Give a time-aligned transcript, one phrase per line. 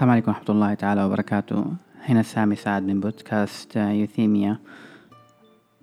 [0.00, 1.64] السلام عليكم ورحمة الله تعالى وبركاته.
[2.04, 4.58] هنا سامي سعد من بودكاست يوثيميا.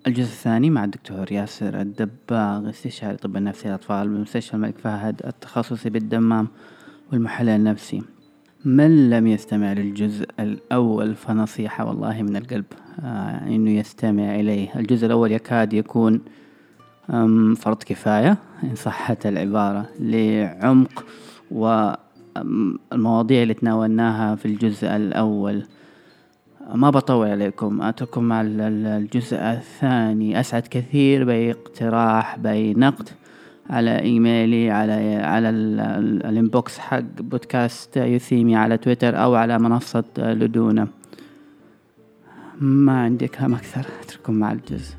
[0.06, 6.48] الجزء الثاني مع الدكتور ياسر الدباغ استشاري طب النفسي للأطفال بمستشفى الملك فهد التخصصي بالدمام
[7.12, 8.02] والمحلل النفسي.
[8.64, 12.64] من لم يستمع للجزء الأول فنصيحة والله من القلب
[13.00, 14.68] آه إنه يستمع إليه.
[14.76, 16.20] الجزء الأول يكاد يكون
[17.56, 21.04] فرض كفاية إن صحت العبارة لعمق
[22.36, 25.62] والمواضيع اللي تناولناها في الجزء الأول.
[26.74, 30.40] ما بطول عليكم أترككم مع الجزء الثاني.
[30.40, 33.08] أسعد كثير بأي اقتراح بأي نقد
[33.70, 40.88] على إيميلي على على الإنبوكس حق بودكاست يوثيمي على تويتر أو على منصة لدونا.
[42.60, 44.94] ما عندي كلام أكثر أترككم مع الجزء.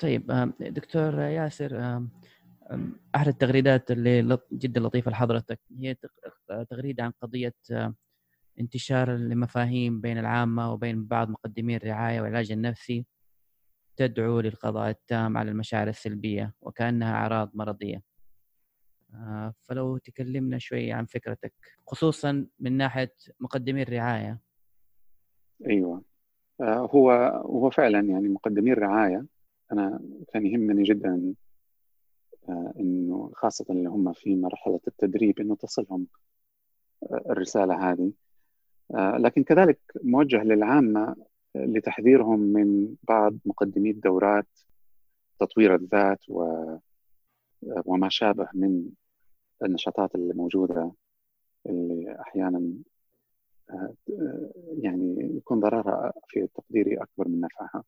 [0.00, 2.00] طيب دكتور ياسر
[3.14, 5.96] أحد التغريدات اللي جدا لطيفة لحضرتك هي
[6.70, 7.54] تغريدة عن قضية
[8.60, 13.06] انتشار المفاهيم بين العامة وبين بعض مقدمي الرعاية والعلاج النفسي
[13.96, 18.02] تدعو للقضاء التام على المشاعر السلبية وكأنها أعراض مرضية.
[19.14, 21.52] آه، فلو تكلمنا شوي عن فكرتك
[21.86, 24.40] خصوصا من ناحية مقدمي الرعاية.
[25.66, 26.02] أيوه.
[26.60, 27.10] آه، هو
[27.46, 29.26] هو فعلا يعني مقدمي الرعاية
[29.72, 30.00] أنا
[30.32, 31.34] كان يهمني جدا
[32.48, 36.06] آه، إنه خاصة اللي هم في مرحلة التدريب إنه تصلهم
[37.02, 38.12] آه، الرسالة هذه
[38.94, 41.16] آه، لكن كذلك موجه للعامة
[41.54, 44.48] لتحذيرهم من بعض مقدمي الدورات
[45.40, 46.64] تطوير الذات و
[47.62, 48.90] وما شابه من
[49.64, 50.92] النشاطات اللي موجودة
[51.66, 52.72] اللي أحيانا
[54.78, 57.84] يعني يكون ضررها في تقديري أكبر من نفعها.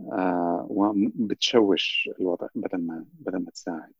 [0.00, 3.92] آه، وبتشوش الوضع بدل ما بدل ما تساعد.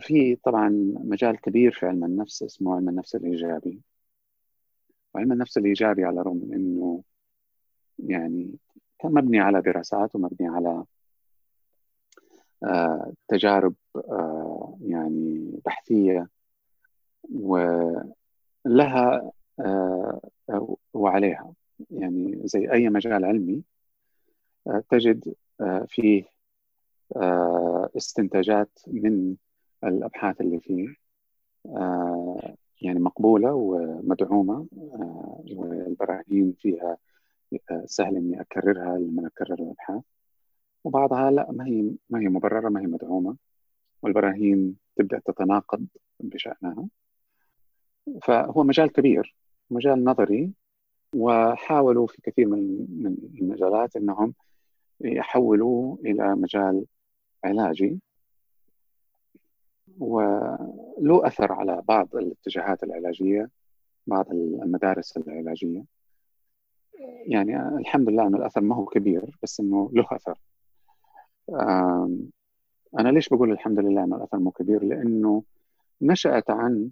[0.00, 0.68] في طبعا
[1.04, 3.80] مجال كبير في علم النفس اسمه علم النفس الإيجابي.
[5.14, 7.02] وعلم النفس الإيجابي على الرغم من إنه
[7.98, 8.54] يعني
[8.98, 10.84] كان مبني على دراسات ومبني على
[12.64, 16.28] آه تجارب آه يعني بحثية
[17.32, 18.12] ولها
[19.60, 20.20] آه
[20.94, 21.52] وعليها.
[21.90, 23.62] يعني زي أي مجال علمي
[24.90, 26.24] تجد آه، فيه
[27.16, 29.36] آه، استنتاجات من
[29.84, 30.88] الأبحاث اللي فيه
[31.66, 34.66] آه، يعني مقبولة ومدعومة
[35.52, 36.96] والبراهين فيها
[37.84, 40.02] سهل إني أكررها لما اكرر الأبحاث.
[40.84, 43.36] وبعضها لا ما هي ما هي مبررة ما هي مدعومة.
[44.02, 45.86] والبراهين تبدأ تتناقض
[46.20, 46.88] بشأنها.
[48.22, 49.36] فهو مجال كبير
[49.70, 50.52] مجال نظري
[51.14, 54.34] وحاولوا في كثير من المجالات إنهم
[55.00, 56.86] يحولوه إلى مجال
[57.44, 58.00] علاجي.
[59.98, 63.50] وله أثر على بعض الاتجاهات العلاجية
[64.06, 65.84] بعض المدارس العلاجية.
[67.26, 70.38] يعني الحمد لله أن الأثر ما هو كبير بس أنه له أثر.
[72.98, 75.42] أنا ليش بقول الحمد لله أن الأثر مو كبير؟ لأنه
[76.02, 76.90] نشأت عن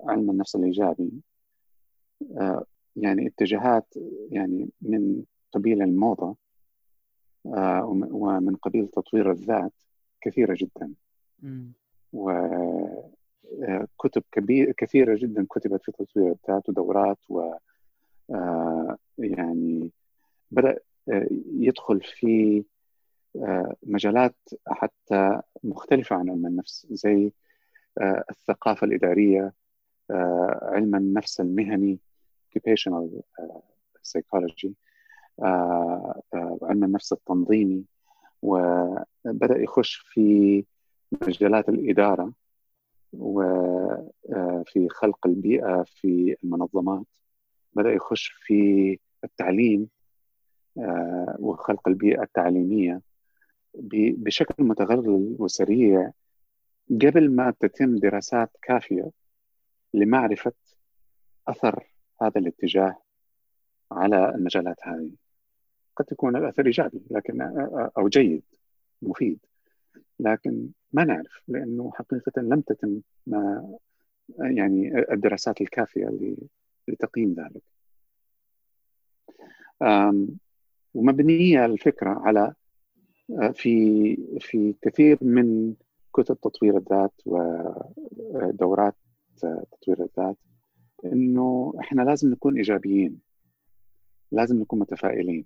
[0.00, 1.12] علم النفس الإيجابي.
[2.36, 2.64] آه،
[2.96, 3.94] يعني اتجاهات
[4.30, 5.22] يعني من
[5.52, 6.36] قبيل الموضة.
[7.44, 9.72] ومن قبيل تطوير الذات
[10.20, 10.92] كثيرة جدا.
[12.12, 17.54] وكتب آه، كبير كثيرة جدا كتبت في تطوير الذات ودورات و
[18.30, 19.90] آه، يعني
[20.50, 20.78] بدأ
[21.58, 22.64] يدخل في
[23.82, 24.36] مجالات
[24.66, 27.32] حتى مختلفة عن علم النفس زي
[28.30, 29.52] الثقافة الإدارية
[30.62, 31.98] علم النفس المهني
[32.52, 33.22] occupational
[34.02, 34.74] psychology.
[35.42, 37.84] آه، آه، علم النفس التنظيمي
[38.42, 40.64] وبدأ يخش في
[41.28, 42.32] مجالات الإدارة
[43.12, 44.10] وفي
[44.76, 47.06] آه، خلق البيئة في المنظمات.
[47.74, 49.88] بدأ يخش في التعليم
[51.38, 53.00] وخلق البيئة التعليمية
[53.74, 56.12] بشكل متغلغل وسريع
[56.90, 59.10] قبل ما تتم دراسات كافية
[59.94, 60.52] لمعرفة
[61.48, 61.86] أثر
[62.22, 62.96] هذا الاتجاه
[63.92, 65.21] على المجالات هذه.
[66.02, 67.40] قد يكون الأثر إيجابي لكن
[67.98, 68.42] أو جيد
[69.02, 69.38] مفيد.
[70.20, 73.72] لكن ما نعرف لأنه حقيقة لم تتم ما
[74.38, 76.36] يعني الدراسات الكافية
[76.88, 77.62] لتقييم ذلك.
[80.94, 82.54] ومبنية الفكرة على
[83.52, 85.74] في في كثير من
[86.12, 88.94] كتب تطوير الذات ودورات
[89.40, 90.36] تطوير الذات
[91.04, 93.20] إنه إحنا لازم نكون إيجابيين.
[94.32, 95.44] لازم نكون متفائلين.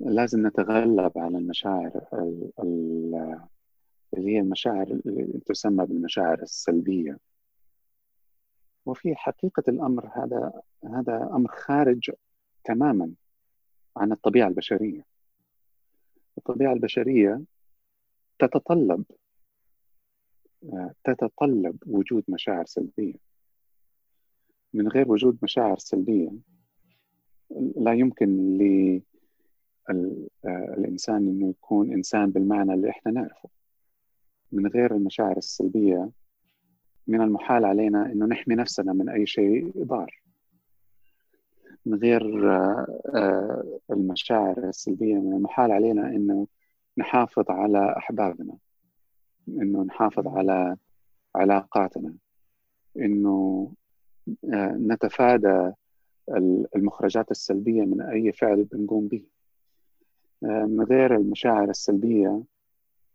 [0.00, 2.08] لازم نتغلب على المشاعر
[2.62, 3.40] اللي
[4.14, 7.18] هي المشاعر اللي تسمى بالمشاعر السلبية.
[8.86, 12.10] وفي حقيقة الأمر هذا هذا أمر خارج
[12.64, 13.12] تماما
[13.96, 15.04] عن الطبيعة البشرية.
[16.38, 17.42] الطبيعة البشرية
[18.38, 19.04] تتطلب
[21.04, 23.18] تتطلب وجود مشاعر سلبية.
[24.74, 26.30] من غير وجود مشاعر سلبية
[27.76, 28.58] لا يمكن
[29.90, 33.48] للإنسان أنه يكون إنسان بالمعنى اللي إحنا نعرفه.
[34.52, 36.10] من غير المشاعر السلبية
[37.06, 40.22] من المحال علينا أنه نحمي نفسنا من أي شيء ضار.
[41.86, 42.52] من غير
[43.14, 46.46] آه، المشاعر السلبية من المحال علينا أنه
[46.98, 48.56] نحافظ على أحبابنا
[49.48, 50.76] أنه نحافظ على
[51.34, 52.14] علاقاتنا
[54.54, 55.72] آه، نتفادى
[56.76, 59.22] المخرجات السلبية من أي فعل بنقوم به.
[59.22, 59.35] آه،
[60.46, 62.42] من غير المشاعر السلبية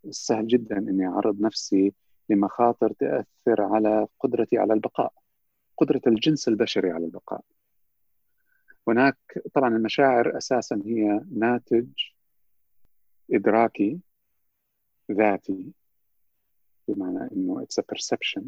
[0.10, 1.94] سهل جدا أني أعرض نفسي
[2.30, 5.14] لمخاطر تأثر على قدرتي على البقاء
[5.78, 7.44] قدرة الجنس البشري على البقاء.
[8.88, 9.18] هناك
[9.54, 11.88] طبعا المشاعر أساسا هي ناتج
[13.32, 14.00] إدراكي
[15.12, 15.74] ذاتي
[16.88, 18.44] بمعنى أنه it's a perception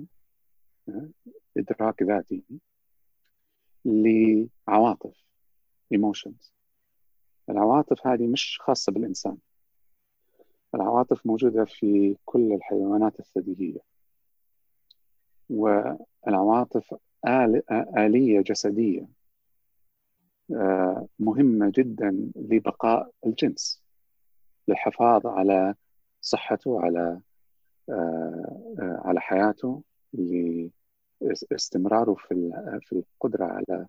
[1.58, 2.44] إدراك ذاتي
[3.86, 5.24] لعواطف
[5.94, 6.52] emotions.
[7.50, 9.38] العواطف هذه مش خاصة بالإنسان.
[10.75, 13.80] العواطف موجودة في كل الحيوانات الثديية.
[15.50, 16.95] والعواطف
[17.28, 19.07] آل آلية جسدية
[20.51, 23.81] آه، مهمة جدا لبقاء الجنس
[24.68, 25.75] للحفاظ على
[26.22, 27.19] صحته على
[27.89, 29.84] آه، آه، على حياته
[31.22, 32.51] لاستمراره في
[32.81, 33.88] في القدرة على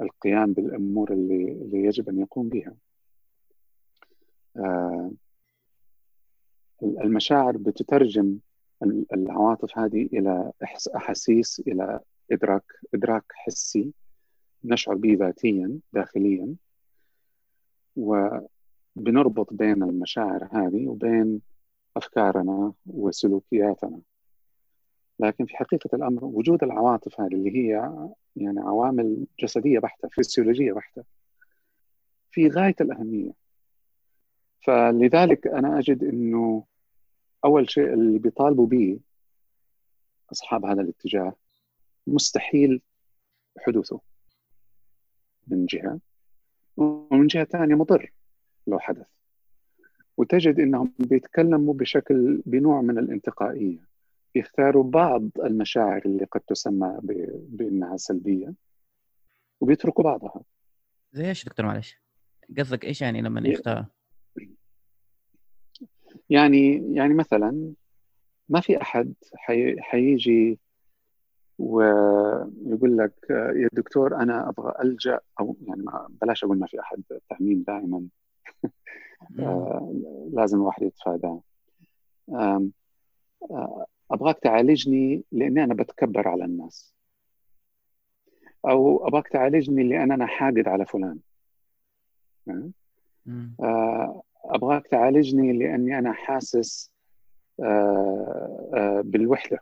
[0.00, 2.74] القيام بالأمور اللي اللي يجب أن يقوم بها.
[6.82, 8.38] المشاعر بتترجم
[9.12, 10.52] العواطف هذه إلى
[10.96, 12.00] أحاسيس إلى
[12.32, 12.64] إدراك
[12.94, 13.92] إدراك حسي
[14.64, 16.54] نشعر به ذاتيا داخليا.
[17.96, 21.40] وبنربط بين المشاعر هذه وبين
[21.96, 24.00] أفكارنا وسلوكياتنا.
[25.20, 27.92] لكن في حقيقة الأمر وجود العواطف هذه اللي هي
[28.42, 31.04] يعني عوامل جسدية بحتة فسيولوجية بحتة
[32.30, 33.32] في غاية الأهمية.
[34.66, 36.64] فلذلك أنا أجد إنه
[37.44, 39.00] أول شيء اللي بيطالبوا به
[40.32, 41.32] أصحاب هذا الاتجاه
[42.06, 42.82] مستحيل
[43.58, 44.00] حدوثه
[45.46, 46.00] من جهة
[46.76, 48.12] ومن جهة ثانية مضر
[48.66, 49.06] لو حدث.
[50.16, 53.87] وتجد إنهم بيتكلموا بشكل بنوع من الانتقائية.
[54.34, 56.98] يختاروا بعض المشاعر اللي قد تسمى
[57.48, 58.54] بأنها سلبية
[59.60, 60.42] وبيتركوا بعضها.
[61.12, 61.96] زي إيش دكتور؟ معلش.
[62.58, 63.86] قصدك إيش يعني لما يختار
[66.30, 67.72] يعني يعني مثلا
[68.48, 70.58] ما في أحد حي حيجي
[71.58, 77.02] ويقول لك يا دكتور أنا أبغى ألجأ أو يعني ما بلاش أقول ما في أحد
[77.30, 78.06] تعميم دائما.
[79.40, 79.94] آه،
[80.32, 81.42] لازم الواحد يتفاداه.
[84.10, 86.94] أبغاك تعالجني لأني أنا بتكبر على الناس.
[88.64, 91.18] أو أبغاك تعالجني لأن أنا حاقد على فلان.
[93.60, 96.92] آه، أبغاك تعالجني لأني أنا حاسس
[97.62, 99.58] آه، آه، بالوحدة.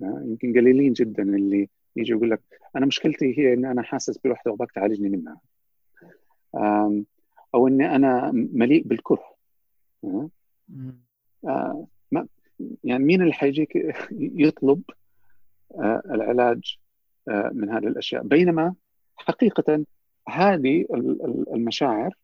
[0.00, 2.42] يمكن قليلين جدا اللي يجي يقول لك
[2.76, 5.40] أنا مشكلتي هي اني أنا حاسس بالوحدة وأبغاك تعالجني منها.
[7.54, 9.34] أو إني أنا مليء بالكره.
[12.84, 14.82] يعني مين اللي حيجيك يطلب
[16.10, 16.78] العلاج
[17.28, 18.74] من هذه الأشياء بينما
[19.16, 19.84] حقيقة
[20.28, 20.86] هذه
[21.54, 22.14] المشاعر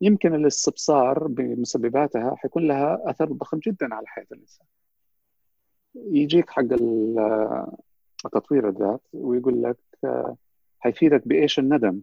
[0.00, 4.66] يمكن الاستبصار بمسبباتها حيكون لها أثر ضخم جدا على حياة الإنسان.
[5.94, 6.64] يجيك حق
[8.32, 9.78] تطوير الذات ويقول لك
[10.78, 12.00] حيفيدك بإيش الندم؟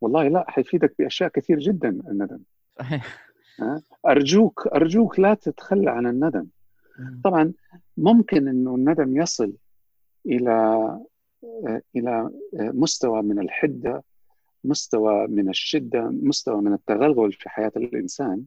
[0.00, 2.40] والله لا حيفيدك بأشياء كثير جدا الندم.
[2.78, 3.27] صحيح.
[4.06, 6.46] ارجوك أرجوك لا تتخلى عن الندم.
[7.24, 7.52] طبعا
[7.96, 9.52] ممكن إنه الندم يصل
[10.26, 10.98] إلى
[11.96, 14.04] إلى مستوى من الحدة
[14.64, 18.44] مستوى من الشدة مستوى من التغلغل في حياة الإنسان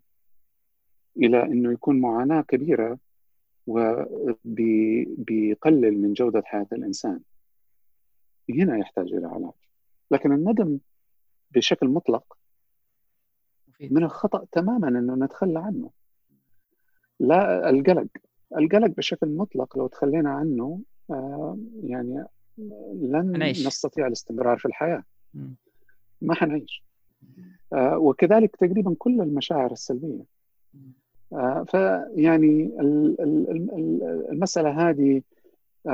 [1.18, 2.98] إلى أنه يكون معاناة كبيرة
[3.68, 4.82] وبيقلل
[6.01, 7.20] من جودة حياة الإنسان.
[8.50, 9.53] هنا يحتاج إلى علاج.
[10.12, 10.80] لكن الندم
[11.51, 12.38] بشكل مطلق
[13.89, 15.89] من الخطأ تماما أنه نتخلى عنه.
[17.19, 18.07] لا القلق.
[18.57, 22.25] القلق بشكل مطلق لو تخلينا عنه آه، يعني
[22.93, 23.67] لن نعيش.
[23.67, 25.03] نستطيع الاستمرار في الحياة.
[26.21, 26.83] ما حنعيش
[27.73, 30.23] آه، وكذلك تقريبا كل المشاعر السلبية.
[31.33, 32.71] آه، فيعني
[34.31, 35.21] المسألة هذه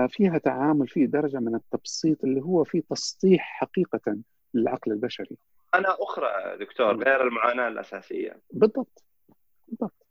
[0.10, 4.18] فيها تعامل في درجة من التبسيط اللي هو في تسطيح حقيقة
[4.54, 5.38] للعقل البشري.
[5.76, 9.04] أنا أخرى دكتور غير المعاناة الأساسية بالضبط
[9.68, 10.08] بالضبط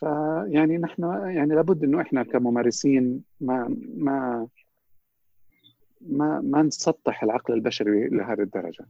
[0.00, 4.48] فيعني نحن يعني لابد إنه إحنا كممارسين ما ما
[6.00, 8.86] ما ما نسطح العقل البشري لهذه الدرجة.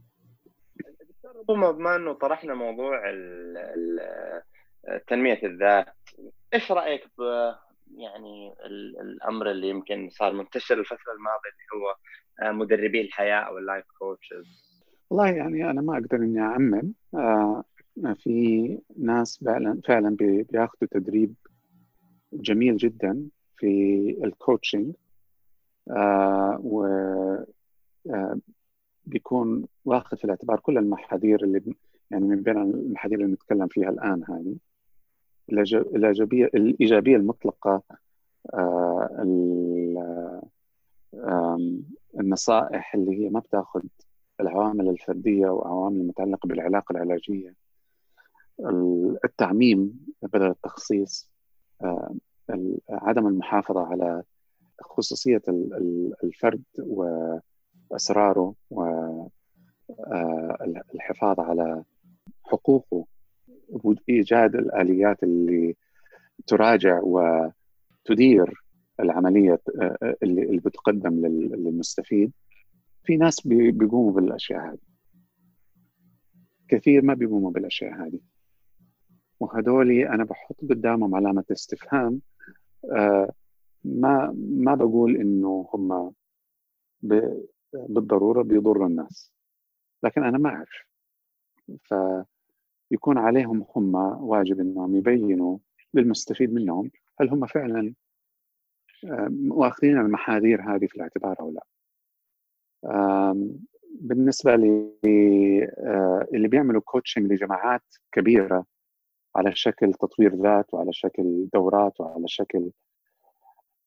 [1.25, 3.01] ربما بما إنه طرحنا موضوع
[5.07, 5.95] تنمية الذات،
[6.53, 7.21] إيش رأيك ب
[7.97, 8.53] يعني
[9.01, 11.95] الأمر اللي يمكن صار منتشر الفترة الماضية اللي هو
[12.53, 14.64] مدربي الحياة أو ال life coaches؟
[15.09, 16.93] والله يعني أنا ما أقدر إني أعمم.
[17.13, 17.63] آه،
[18.15, 21.33] في ناس فعلا فعلا بياخذوا تدريب
[22.33, 23.67] جميل جدا في
[24.23, 24.93] ال coaching
[25.89, 26.85] آه و
[28.09, 28.39] آه
[29.05, 31.75] بيكون واخذ في الاعتبار كل المحاذير اللي
[32.11, 34.55] يعني من بين المحاذير اللي نتكلم فيها الآن هذه.
[35.95, 37.81] الايجابيه الإيجابية المطلقة
[38.53, 39.09] آه
[42.19, 43.81] النصائح اللي هي ما بتاخذ
[44.41, 47.55] العوامل الفردية وعوامل المتعلقه بالعلاقة العلاجية.
[49.25, 51.31] التعميم بدل التخصيص
[51.81, 52.15] آه،
[52.89, 54.23] عدم المحافظة على
[54.81, 55.41] خصوصية
[56.23, 56.63] الفرد
[57.89, 58.53] وأسراره
[60.99, 61.83] والحفاظ آه، على
[62.43, 63.05] حقوقه.
[64.09, 65.75] إيجاد الآليات اللي
[66.47, 68.63] تراجع وتدير
[68.99, 72.31] العملية آه، اللي بتقدم للمستفيد.
[73.05, 74.77] في ناس بيقوموا بالأشياء هذه.
[76.67, 78.19] كثير ما بيقوموا بالأشياء هذه.
[79.39, 82.21] وهذولي أنا بحط قدامهم علامة استفهام.
[82.91, 83.31] آه،
[83.83, 86.13] ما ما بقول إنه هم
[87.73, 89.33] بالضرورة بيضروا الناس.
[90.03, 90.85] لكن أنا ما أعرف.
[92.89, 95.57] فيكون عليهم هم واجب إنهم يبينوا
[95.93, 97.93] للمستفيد منهم هل هم فعلا
[99.05, 101.65] آه، واخذين المحاذير هذه في الاعتبار أو لا.
[104.01, 104.91] بالنسبة لي
[105.77, 108.65] آه، اللي بيعملوا كوتشنج لجماعات كبيرة
[109.35, 112.71] على شكل تطوير ذات وعلى شكل دورات وعلى شكل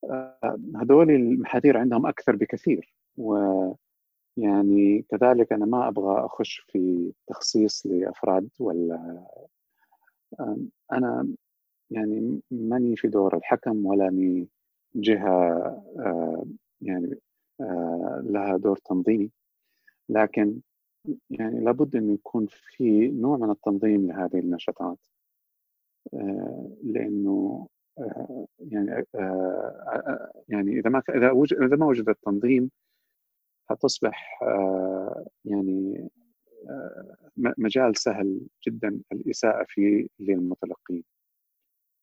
[0.04, 2.94] آه، هذول المحاذير عندهم أكثر بكثير.
[3.16, 3.76] ويعني
[5.10, 9.24] كذلك أنا ما أبغى أخش في تخصيص لأفراد ولا
[10.92, 11.28] أنا
[11.90, 14.48] يعني ماني في دور الحكم ولا اني
[14.94, 15.58] جهة
[15.98, 16.44] آه،
[16.80, 17.18] يعني
[18.22, 19.30] لها دور تنظيمي.
[20.08, 20.60] لكن
[21.30, 24.98] يعني لابد إنه يكون في نوع من التنظيم لهذه النشاطات.
[26.14, 32.70] آه، لأنه آه، يعني آه، يعني إذا ما إذا وجد إذا ما وجد التنظيم
[33.70, 34.40] حتصبح
[35.44, 36.08] يعني
[37.36, 41.04] مجال سهل جدا الإساءة فيه للمتلقين.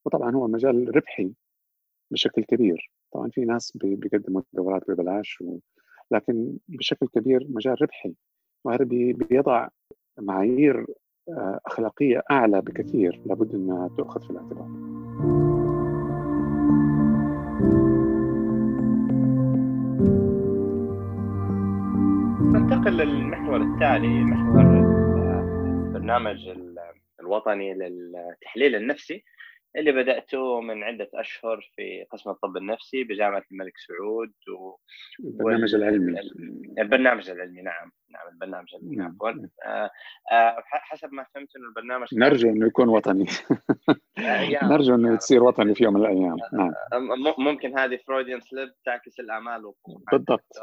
[0.06, 1.34] وطبعا هو مجال ربحي
[2.12, 2.92] بشكل كبير.
[3.16, 5.58] طبعا في ناس بيقدموا دورات ببلاش و...
[6.12, 8.14] لكن بشكل كبير مجال ربحي.
[8.66, 9.68] وهذا بيضع
[10.20, 10.86] معايير
[11.30, 14.68] آه، أخلاقية أعلى بكثير لابد أنها تؤخذ في الاعتبار.
[22.54, 26.50] ننتقل للمحور التالي محور البرنامج
[27.20, 29.24] الوطني للتحليل النفسي.
[29.78, 34.76] اللي بدأته من عدة أشهر في قسم الطب النفسي بجامعة الملك سعود و...
[35.20, 36.20] البرنامج العلمي.
[36.80, 39.16] البرنامج العلمي نعم نعم البرنامج العلمي نعم.
[39.16, 39.48] عفوا.
[39.66, 39.90] آه
[40.32, 43.26] آه حسب ما فهمت إنه البرنامج نرجو إنه يكون وطني.
[44.72, 46.38] نرجو إنه يصير وطني في يوم من الأيام.
[46.54, 46.74] نعم.
[47.38, 49.74] ممكن هذه فروديان سليب تعكس الأمال
[50.12, 50.58] بالضبط.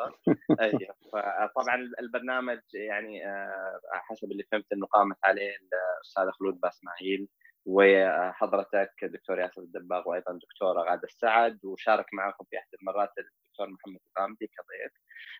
[0.60, 7.28] أيوه فطبعا البرنامج يعني آه حسب اللي فهمت إنه قامت عليه الأستاذة خلود باسماعيل.
[7.66, 14.00] وحضرتك دكتور ياسر الدباغ وأيضا دكتوره غادة السعد وشارك معكم في أحد المرات الدكتور محمد
[14.16, 14.92] الغامدي كضيف.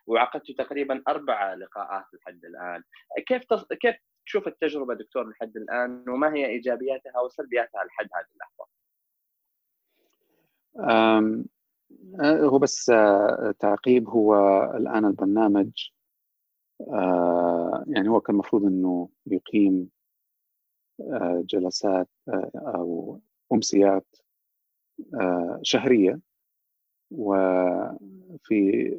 [0.07, 2.83] وعقدت تقريبا أربع لقاءات لحد الآن.
[3.27, 3.65] كيف تص...
[3.65, 8.67] كيف تشوف التجربة دكتور لحد الآن؟ وما هي إيجابياتها وسلبياتها لحد هذه اللحظة؟
[10.81, 11.45] أم...
[12.21, 14.09] هو بس آه، تعقيب.
[14.09, 14.35] هو
[14.77, 15.91] الآن البرنامج
[16.81, 19.91] آه، يعني هو كان المفروض إنه يقيم
[21.47, 23.21] جلسات آه، أو
[23.53, 24.07] أمسيات
[25.15, 26.21] آه، شهرية.
[27.11, 28.91] وفي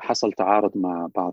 [0.00, 1.32] حصل تعارض مع بعض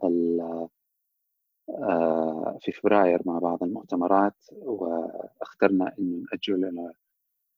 [2.60, 6.94] في فبراير مع بعض المؤتمرات واخترنا أن نأجل إلى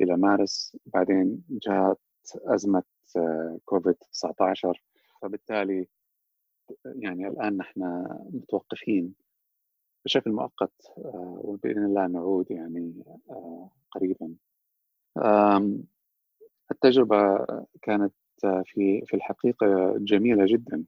[0.01, 0.77] إلى مارس.
[0.85, 1.99] بعدين جاءت
[2.35, 2.83] أزمة
[3.65, 4.83] كوفيد 19
[5.21, 5.87] فبالتالي
[6.85, 9.26] يعني الآن نحن متوقفين.
[10.07, 10.93] بشكل مؤقت
[11.43, 13.03] وبإذن الله نعود يعني
[13.91, 14.35] قريبا.
[16.71, 17.45] التجربة
[17.81, 18.13] كانت
[18.65, 20.83] في في الحقيقة جميلة جدا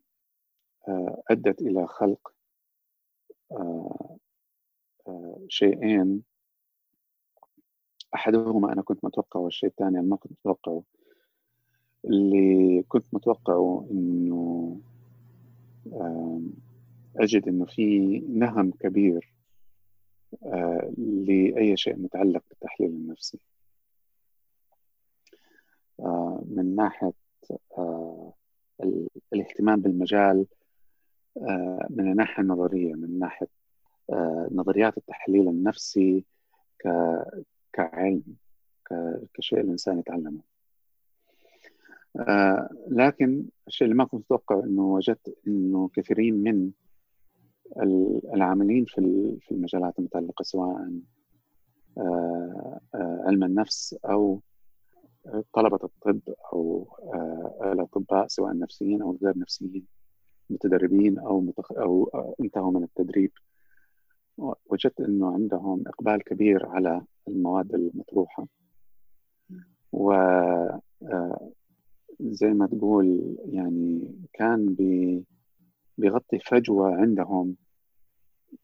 [1.31, 2.33] أدت إلى خلق
[5.47, 6.23] شيئين.
[8.15, 10.83] أحدهما أنا كنت متوقعه والشيء الثاني ما كنت متوقعه
[12.05, 14.77] اللي كنت متوقعه إنه
[17.19, 19.33] أجد إنه في نهم كبير
[20.97, 23.39] لأي شيء متعلق بالتحليل النفسي.
[26.45, 27.13] من ناحية
[29.33, 30.45] الاهتمام بالمجال
[31.89, 33.47] من الناحيه النظريه من ناحية
[34.51, 36.25] نظريات التحليل النفسي
[37.73, 38.23] كعلم
[39.33, 40.41] كشيء الإنسان يتعلمه.
[42.15, 46.71] آه لكن الشيء اللي ما كنت أتوقع إنه وجدت إنه كثيرين من
[48.33, 49.01] العاملين في
[49.41, 50.91] في المجالات المتعلقه سواء
[51.97, 54.39] آه آه علم النفس أو
[55.53, 56.19] طلبة الطب
[56.53, 59.85] أو آه، الاطباء سواء نفسيين أو غير نفسيين
[60.49, 61.71] متدربين أو متخ...
[61.71, 62.09] أو
[62.41, 63.31] انتهوا من التدريب.
[64.65, 68.47] وجدت إنه عندهم إقبال كبير على المواد المطروحة.
[69.91, 70.13] و
[72.19, 75.25] زي ما تقول يعني كان بي
[75.99, 77.55] بيغطي فجوة عندهم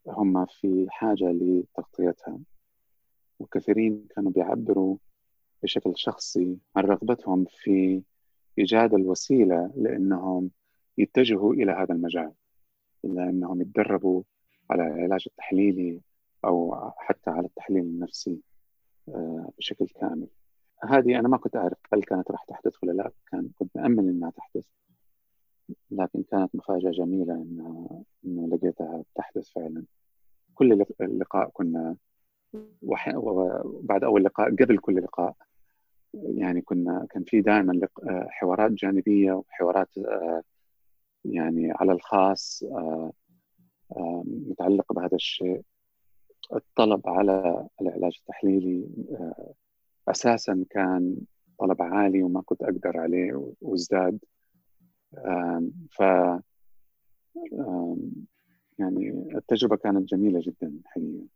[0.08, 2.40] هم في حاجة لتغطيتها.
[3.40, 4.98] وكثيرين كانوا بيعبروا
[5.64, 8.04] بشكل شخصي عن رغبتهم في
[8.60, 10.52] إيجاد الوسيلة لأنهم
[10.98, 12.32] يتجهوا إلى هذا المجال
[13.06, 14.24] إلى أنهم يتدربوا
[14.70, 16.02] على العلاج التحليلي
[16.46, 18.42] أو حتى على التحليل النفسي
[19.10, 20.28] آه، بشكل كامل.
[20.84, 24.30] هذه أنا ما كنت أعرف هل كانت راح تحدث ولا لا كان كنت مأمل إنها
[24.30, 24.66] تحدث.
[25.92, 29.84] لكن كانت مفاجأة جميلة إنه إنه لقيتها تحدث فعلا.
[30.56, 31.96] كل لقاء كنا
[33.16, 35.36] وبعد أول لقاء قبل كل لقاء
[36.14, 37.88] يعني كنا كان في دائما
[38.30, 39.90] حوارات جانبية وحوارات
[41.26, 42.64] يعني على الخاص
[44.26, 45.62] متعلقة بهذا الشيء.
[46.56, 48.90] الطلب على العلاج التحليلي
[50.08, 51.18] أساسا كان
[51.60, 54.20] طلب عالي وما كنت أقدر عليه وازداد.
[55.92, 56.00] ف
[58.80, 61.28] يعني التجربة كانت جميلة جدا حقيقه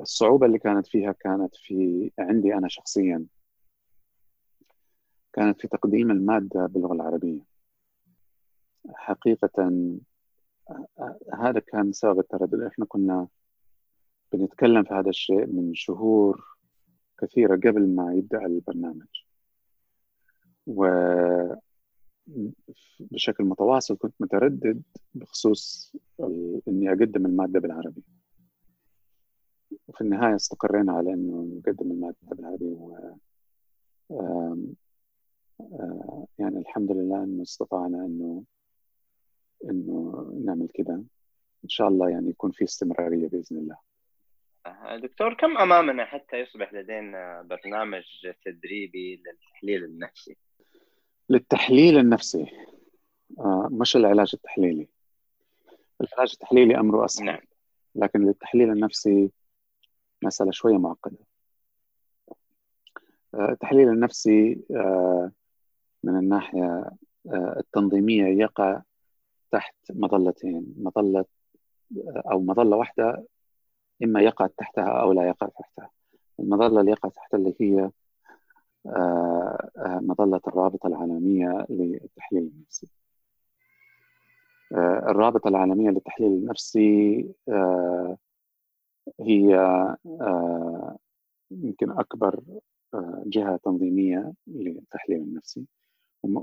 [0.00, 3.26] الصعوبة اللي كانت فيها كانت في عندي أنا شخصيا.
[5.32, 7.40] كانت في تقديم المادة باللغة العربية.
[8.94, 9.50] حقيقه
[11.34, 12.60] هذا كان سبب التردد.
[12.60, 13.28] إحنا كنا
[14.32, 16.44] بنتكلم في هذا الشيء من شهور
[17.18, 19.25] كثيرة قبل ما يبدأ البرنامج.
[20.66, 20.86] و
[22.98, 24.82] بشكل متواصل كنت متردد
[25.14, 25.92] بخصوص
[26.68, 28.02] إني أقدم المادة بالعربي.
[29.88, 32.98] وفي النهاية استقرينا على إنه نقدم المادة بالعربي و
[36.38, 38.44] يعني الحمد لله إنه استطعنا إنه
[39.64, 40.94] إنه نعمل كده.
[41.64, 43.76] إن شاء الله يعني يكون في استمرارية بإذن الله.
[44.96, 48.04] دكتور كم أمامنا حتى يصبح لدينا برنامج
[48.44, 50.36] تدريبي للتحليل النفسي؟
[51.30, 52.46] للتحليل النفسي.
[53.38, 54.88] آه مش العلاج التحليلي.
[56.00, 57.26] العلاج التحليلي أمره أسهل.
[57.26, 57.40] نعم.
[57.94, 59.30] لكن للتحليل النفسي
[60.22, 61.18] مسألة شوية معقدة.
[63.34, 65.32] آه التحليل النفسي آه
[66.04, 66.90] من الناحية
[67.32, 68.82] التنظيمية يقع
[69.50, 70.74] تحت مظلتين.
[70.78, 71.24] مظلة
[72.32, 73.26] أو مظلة واحدة
[74.02, 75.90] إما يقع تحتها أو لا يقع تحتها.
[76.40, 77.90] المظلة اللي يقع تحتها اللي هي
[80.00, 82.86] مظلة الرابطة العالمية للتحليل النفسي.
[84.72, 87.28] آه، الرابطة العالمية للتحليل النفسي
[89.20, 89.50] هي
[91.50, 92.40] يمكن أكبر
[93.26, 95.66] جهة تنظيمية للتحليل النفسي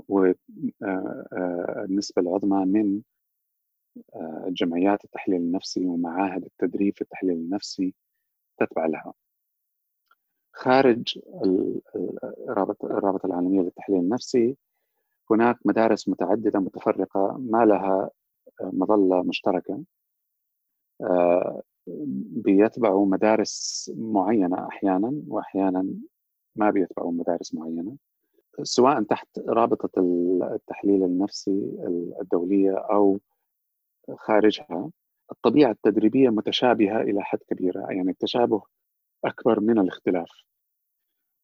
[0.08, 3.02] والنسبة العظمى من
[4.46, 7.94] جمعيات التحليل النفسي ومعاهد التدريب في التحليل النفسي
[8.58, 9.12] تتبع لها.
[10.54, 11.18] خارج
[12.84, 14.56] الرابطة العالمية للتحليل النفسي
[15.30, 18.10] هناك مدارس متعددة متفرقة ما لها
[18.62, 19.80] مظلة مشتركة
[21.00, 21.62] آه،
[22.44, 25.86] بيتبعوا مدارس معينة أحيانا وأحيانا
[26.56, 27.96] ما بيتبعوا مدارس معينة
[28.62, 29.90] سواء تحت رابطة
[30.54, 31.76] التحليل النفسي
[32.20, 33.18] الدولية أو
[34.16, 34.90] خارجها.
[35.32, 38.62] الطبيعة التدريبية متشابهة إلى حد كبير يعني التشابه
[39.24, 40.30] أكبر من الاختلاف.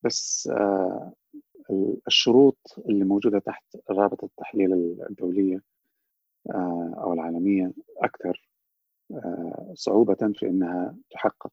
[0.04, 1.12] بس آه،
[2.06, 4.72] الشروط اللي موجودة تحت رابطة التحليل
[5.10, 5.62] الدولية
[6.50, 8.48] آه، أو العالمية أكثر
[9.12, 11.52] آه، صعوبة في أنها تحقق.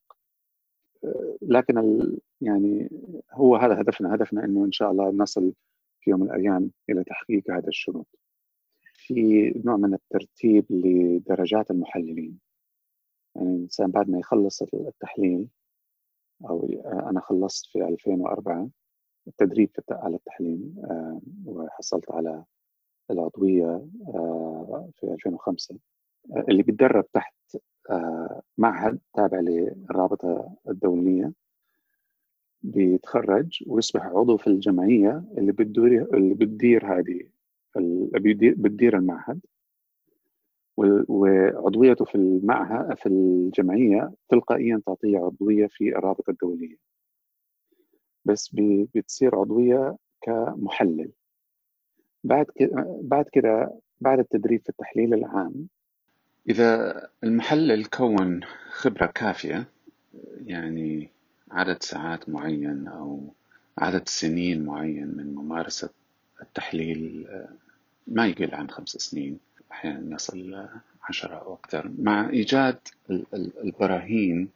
[1.42, 2.02] لكن
[2.40, 2.90] يعني
[3.32, 5.54] هو هذا هدفنا هدفنا أنه إن شاء الله نصل
[6.00, 8.06] في يوم من الأيام إلى تحقيق هذا الشروط.
[8.94, 12.40] في نوع من الترتيب لدرجات المحللين.
[13.36, 15.48] يعني الإنسان بعد ما يخلص التحليل
[16.44, 18.68] أو أنا خلصت في 2004
[19.28, 22.44] التدريب على التحليل آه، وحصلت على
[23.10, 25.78] العضوية آه، في 2005
[26.36, 27.34] آه، اللي بيتدرب تحت
[28.58, 31.32] معهد تابع للرابطة الدولية
[32.62, 37.20] بيتخرج ويصبح عضو في الجمعية اللي بتدير اللي بتدير هذه
[38.56, 39.40] بتدير المعهد.
[41.08, 46.76] وعضويته في المعهد في الجمعية تلقائيا تعطيه عضوية في الرابطة الدولية.
[48.24, 48.50] بس
[48.94, 51.10] بتصير عضوية كمحلل.
[52.24, 55.68] بعد كده بعد كده بعد التدريب في التحليل العام.
[56.48, 59.68] إذا المحلل كون خبرة كافية
[60.46, 61.08] يعني
[61.50, 63.20] عدد ساعات معين أو
[63.78, 65.90] عدد سنين معين من ممارسة
[66.42, 67.26] التحليل
[68.06, 69.38] ما يقل عن خمس سنين.
[69.72, 70.68] أحيانا يصل
[71.08, 71.90] عشرة أو أكثر.
[71.98, 72.78] مع إيجاد
[73.64, 74.48] البراهين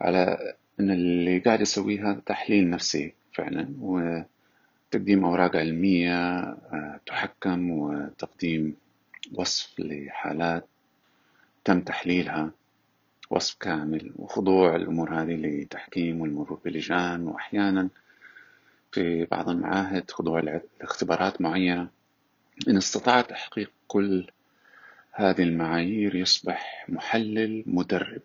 [0.00, 8.76] على أن اللي قاعد يسويه هذا تحليل نفسي فعلا وتقديم أوراق علمية آه، تحكم وتقديم
[9.34, 10.66] وصف لحالات
[11.64, 12.50] تم تحليلها
[13.30, 17.88] وصف كامل وخضوع الأمور هذه لتحكيم والمرور بلجان وأحيانا
[18.92, 20.40] في بعض المعاهد خضوع
[20.80, 21.88] لاختبارات معينة.
[22.68, 24.26] إن استطاع تحقيق كل
[25.12, 28.22] هذه المعايير يصبح محلل مدرب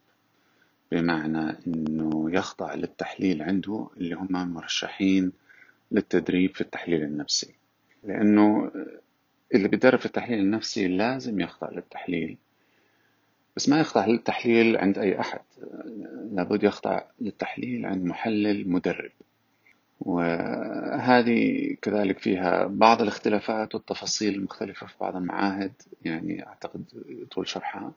[0.91, 5.31] بمعنى أنه يخضع للتحليل عنده اللي هم مرشحين
[5.91, 7.53] للتدريب في التحليل النفسي.
[8.03, 8.71] لأنه
[9.55, 12.37] اللي بيدرب في التحليل النفسي لازم يخضع للتحليل
[13.55, 15.41] بس ما يخضع للتحليل عند أي أحد.
[16.31, 19.11] لابد يخضع للتحليل عند محلل مدرب.
[20.01, 25.73] وهذه كذلك فيها بعض الاختلافات والتفاصيل المختلفة في بعض المعاهد
[26.05, 26.83] يعني أعتقد
[27.31, 27.91] طول شرحها.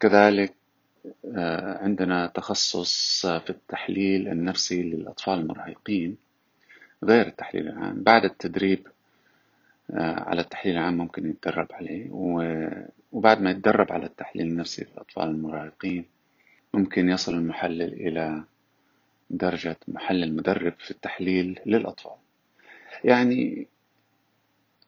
[0.00, 0.54] كذلك
[1.36, 6.16] آه، عندنا تخصص في التحليل النفسي للأطفال المراهقين
[7.04, 8.02] غير التحليل العام.
[8.02, 8.86] بعد التدريب
[9.90, 12.08] آه، على التحليل العام ممكن يتدرب عليه
[13.12, 16.04] وبعد ما يتدرب على التحليل النفسي للأطفال المراهقين
[16.74, 18.44] ممكن يصل المحلل إلى
[19.30, 22.16] درجة محلل مدرب في التحليل للأطفال.
[23.04, 23.68] يعني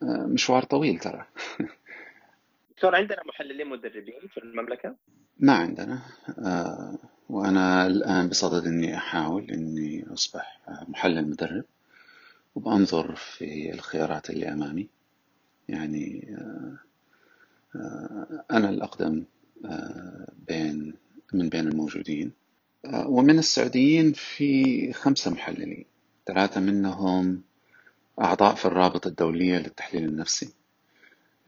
[0.03, 1.27] آه، مشوار طويل ترى.
[2.71, 4.97] دكتور عندنا محللين مدربين في المملكة؟
[5.39, 6.03] ما عندنا.
[6.39, 11.65] آه، وأنا الآن بصدد إني أحاول إني أصبح محلل مدرب
[12.55, 14.89] وبأنظر في الخيارات اللي أمامي.
[15.69, 16.79] يعني آه،
[18.51, 19.25] أنا الأقدم
[20.49, 20.95] بين
[21.35, 22.33] من بين الموجودين.
[22.85, 25.85] ومن السعوديين في خمسة محللين
[26.27, 27.43] ثلاثة منهم
[28.21, 30.53] أعضاء في الرابطة الدولية للتحليل النفسي.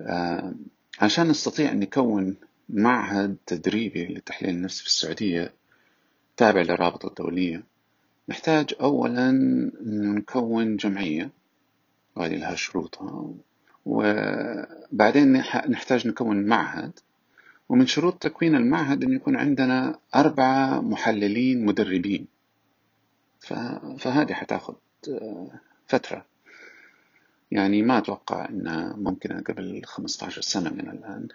[0.00, 0.54] آه،
[1.00, 2.36] عشان نستطيع أن نكون
[2.68, 5.52] معهد تدريبي للتحليل النفسي في السعودية
[6.36, 7.62] تابع للرابطة الدولية
[8.28, 9.30] نحتاج أولا
[9.86, 11.30] نكون جمعية
[12.16, 13.34] وهذه لها شروطها
[13.86, 15.32] وبعدين
[15.68, 16.92] نحتاج نكون معهد
[17.68, 22.26] ومن شروط تكوين المعهد أن يكون عندنا أربعة محللين مدربين.
[23.98, 24.74] فهذه حتاخذ
[25.08, 25.50] آه،
[25.86, 26.26] فترة.
[27.50, 31.28] يعني ما أتوقع أنها ممكنة قبل 15 سنة من الآن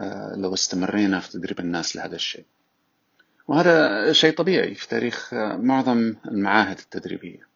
[0.00, 2.44] آه، لو استمرينا في تدريب الناس لهذا الشيء.
[3.48, 7.50] وهذا شيء طبيعي في تاريخ آه، معظم المعاهد التدريبية.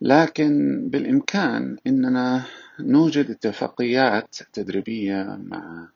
[0.00, 2.44] لكن بالإمكان أننا
[2.80, 5.88] نوجد اتفاقيات تدريبية مع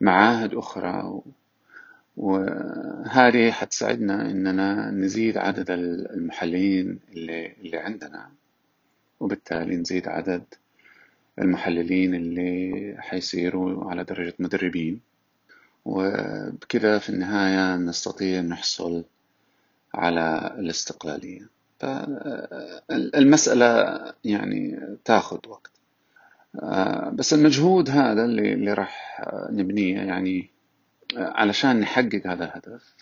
[0.00, 1.20] معاهد أخرى.
[2.16, 8.30] وهذه حتساعدنا إننا نزيد عدد المحللين اللي, اللي عندنا.
[9.20, 10.44] وبالتالي نزيد عدد
[11.38, 15.00] المحللين اللي حيصيروا على درجة مدربين.
[15.84, 19.04] وبكذا في النهاية نستطيع نحصل
[19.94, 21.48] على الاستقلالية.
[21.78, 23.66] فالمسألة
[24.24, 25.70] يعني تاخذ وقت.
[27.12, 30.50] بس المجهود هذا اللي, اللي راح نبنيه يعني
[31.16, 32.94] آه، علشان نحقق هذا الهدف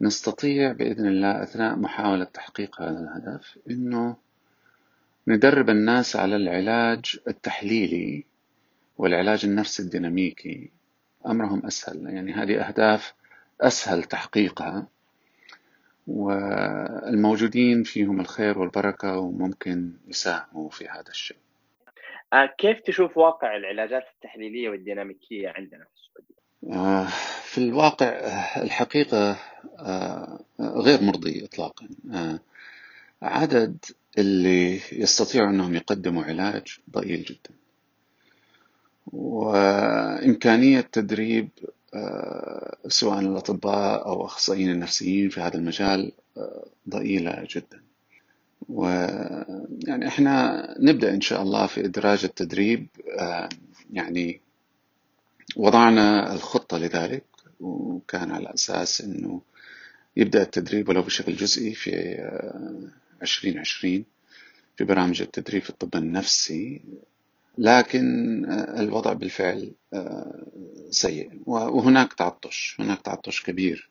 [0.00, 4.16] نستطيع بإذن الله أثناء محاولة تحقيق هذا الهدف إنه
[5.28, 8.24] ندرب الناس على العلاج التحليلي
[8.98, 10.70] والعلاج النفسي الديناميكي.
[11.26, 13.14] أمرهم أسهل يعني هذه أهداف
[13.60, 14.86] أسهل تحقيقها
[16.06, 21.36] والموجودين فيهم الخير والبركة وممكن يساهموا في هذا الشيء.
[21.36, 21.41] آه،
[22.58, 27.06] كيف تشوف واقع العلاجات التحليلية والديناميكية عندنا في السعودية؟ آه،
[27.44, 28.08] في الواقع
[28.62, 29.36] الحقيقة
[30.60, 31.88] غير مرضي إطلاقا.
[33.22, 33.84] عدد
[34.18, 37.50] اللي يستطيعوا أنهم يقدموا علاج ضئيل جدا.
[39.12, 41.48] وإمكانية تدريب
[41.94, 47.82] آه، سواء الأطباء أو أخصائيين النفسيين في هذا المجال آه، ضئيلة جدا.
[48.68, 52.86] ويعني إحنا نبدأ إن شاء الله في إدراج التدريب
[53.18, 53.48] آه،
[53.92, 54.40] يعني
[55.56, 57.24] وضعنا الخطة لذلك
[57.60, 59.40] وكان على أساس أنه
[60.16, 61.90] يبدأ التدريب ولو بشكل جزئي في
[63.22, 64.04] 2020
[64.76, 66.82] في برامج التدريب في الطب النفسي
[67.58, 68.44] لكن
[68.78, 70.46] الوضع بالفعل آه،
[70.90, 71.30] سيء.
[71.46, 73.90] وهناك تعطش هناك تعطش كبير.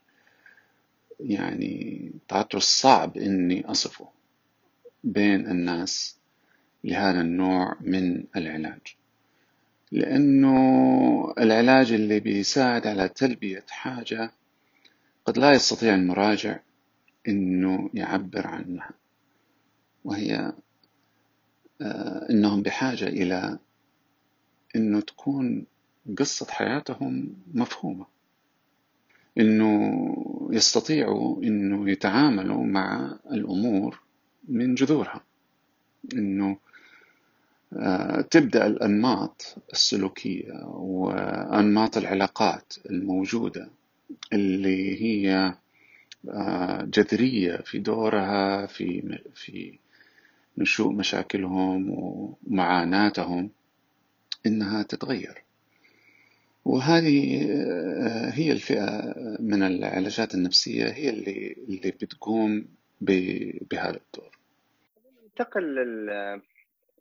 [1.20, 4.08] يعني تعطش صعب إني أصفه.
[5.04, 6.18] بين الناس
[6.84, 8.96] لهذا النوع من العلاج.
[9.92, 14.32] لأنه العلاج اللي بيساعد على تلبية حاجة
[15.26, 16.60] قد لا يستطيع المراجع
[17.28, 18.92] إنه يعبر عنها
[20.06, 20.54] وهي
[21.82, 23.60] آه، إنهم بحاجة إلى
[24.76, 25.66] إنه تكون
[26.18, 28.06] قصة حياتهم مفهومة
[29.38, 34.00] إنه يستطيعوا إنه يتعاملوا مع الأمور
[34.48, 35.24] من جذورها.
[36.14, 36.58] إنه
[37.74, 43.70] آه، تبدأ الأنماط السلوكية وأنماط العلاقات الموجودة
[44.34, 45.54] اللي هي
[46.30, 49.80] آه، جذرية في دورها في في
[50.58, 53.50] نشوء مشاكلهم ومعاناتهم
[54.46, 55.44] إنها تتغير.
[56.66, 62.66] وهذه آه، هي الفئة من العلاجات النفسية هي اللي اللي بتقوم
[63.02, 64.38] بهذا الدور.
[65.24, 65.76] ننتقل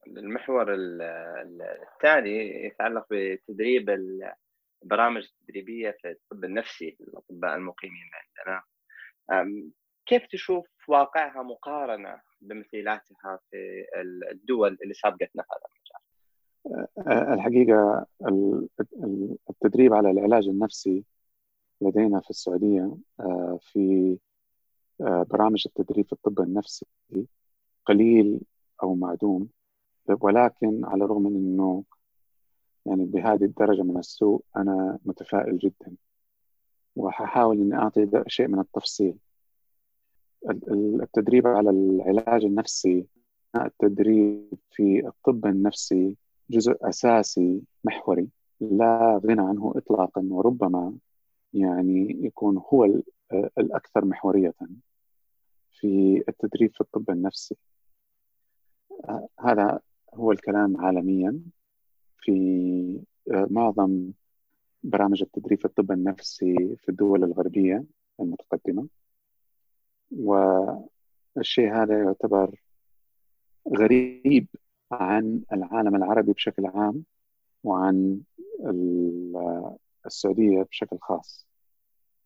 [0.07, 3.91] للمحور الثاني يتعلق بتدريب
[4.83, 8.63] البرامج التدريبية في الطب النفسي للأطباء المقيمين عندنا.
[10.07, 13.85] كيف تشوف واقعها مقارنة بمثيلاتها في
[14.31, 16.01] الدول اللي سابقتنا في هذا المجال؟
[16.99, 18.07] أه، الحقيقة
[19.51, 21.05] التدريب على العلاج النفسي
[21.81, 24.19] لدينا في السعودية أه، في
[25.31, 26.87] برامج التدريب في الطب النفسي
[27.87, 28.41] قليل
[28.83, 29.49] أو معدوم
[30.21, 31.85] ولكن على الرغم من أنه
[32.87, 35.97] يعني بهذه الدرجة من السوء أنا متفائل جدا
[36.97, 39.17] وححاول أني أعطي شيء من التفصيل.
[40.71, 43.07] التدريب على العلاج النفسي
[43.57, 46.17] التدريب في الطب النفسي
[46.51, 48.29] جزء أساسي محوري
[48.61, 50.95] لا غنى عنه إطلاقا وربما
[51.55, 52.85] يعني يكون هو
[53.59, 54.55] الأكثر محورية.
[55.71, 57.57] في التدريب في الطب النفسي.
[59.41, 59.81] هذا
[60.15, 61.41] هو الكلام عالميا
[62.19, 64.11] في معظم
[64.83, 67.85] برامج التدريب في الطب النفسي في الدول الغربية
[68.21, 68.89] المتقدمة.
[70.11, 72.61] والشيء هذا يعتبر
[73.69, 74.47] غريب
[74.93, 77.05] عن العالم العربي بشكل عام
[77.65, 78.21] وعن
[80.07, 81.47] السعودية بشكل خاص.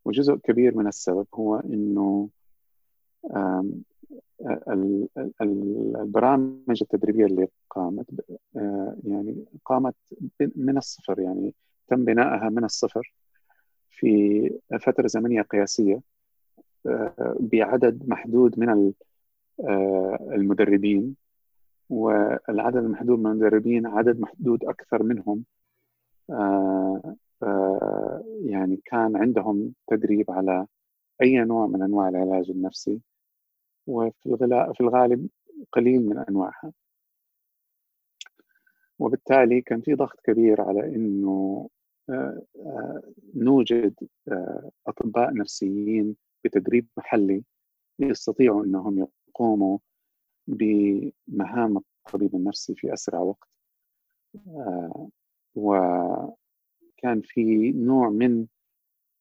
[0.05, 2.29] وجزء كبير من السبب هو أنه
[5.41, 8.07] البرامج التدريبية اللي قامت
[9.05, 9.95] يعني قامت
[10.57, 11.55] من الصفر يعني
[11.89, 13.15] تم بنائها من الصفر
[13.91, 16.01] في فترة زمنية قياسية
[17.41, 18.93] بعدد محدود من
[19.61, 21.17] آه، المدربين
[21.91, 25.45] والعدد المحدود من المدربين عدد محدود أكثر منهم
[26.31, 30.67] آه، آه، يعني كان عندهم تدريب على
[31.23, 33.01] أي نوع من أنواع العلاج النفسي.
[33.87, 34.37] وفي
[34.75, 35.29] في الغالب
[35.73, 36.73] قليل من أنواعها.
[38.99, 41.69] وبالتالي كان في ضغط كبير على إنه
[43.35, 43.95] نوجد
[44.87, 47.45] أطباء نفسيين بتدريب محلي
[47.99, 49.79] يستطيعوا إنهم يقوموا
[50.47, 53.49] بمهام الطبيب النفسي في أسرع وقت.
[55.55, 58.47] وكان في نوع من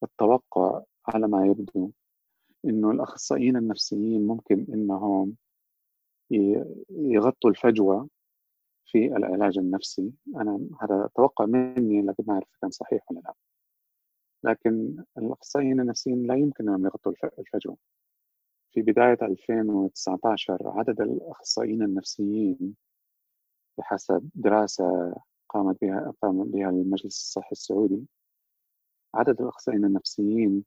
[0.04, 1.92] التوقع على ما يبدو
[2.66, 5.36] إنه الأخصائيين النفسيين ممكن إنهم
[6.90, 8.10] يغطوا الفجوة
[8.86, 10.14] في العلاج النفسي.
[10.36, 13.34] أنا هذا توقع مني لكن ما أعرف كان صحيح ولا لا.
[14.44, 17.78] لكن الأخصائيين النفسيين لا يمكن أن يغطوا الفجوة.
[18.74, 22.76] في بداية 2019 عدد الأخصائيين النفسيين
[23.78, 25.16] بحسب دراسة
[25.50, 28.06] قامت بها قام بها المجلس الصحي السعودي
[29.16, 30.64] عدد الأخصائيين النفسيين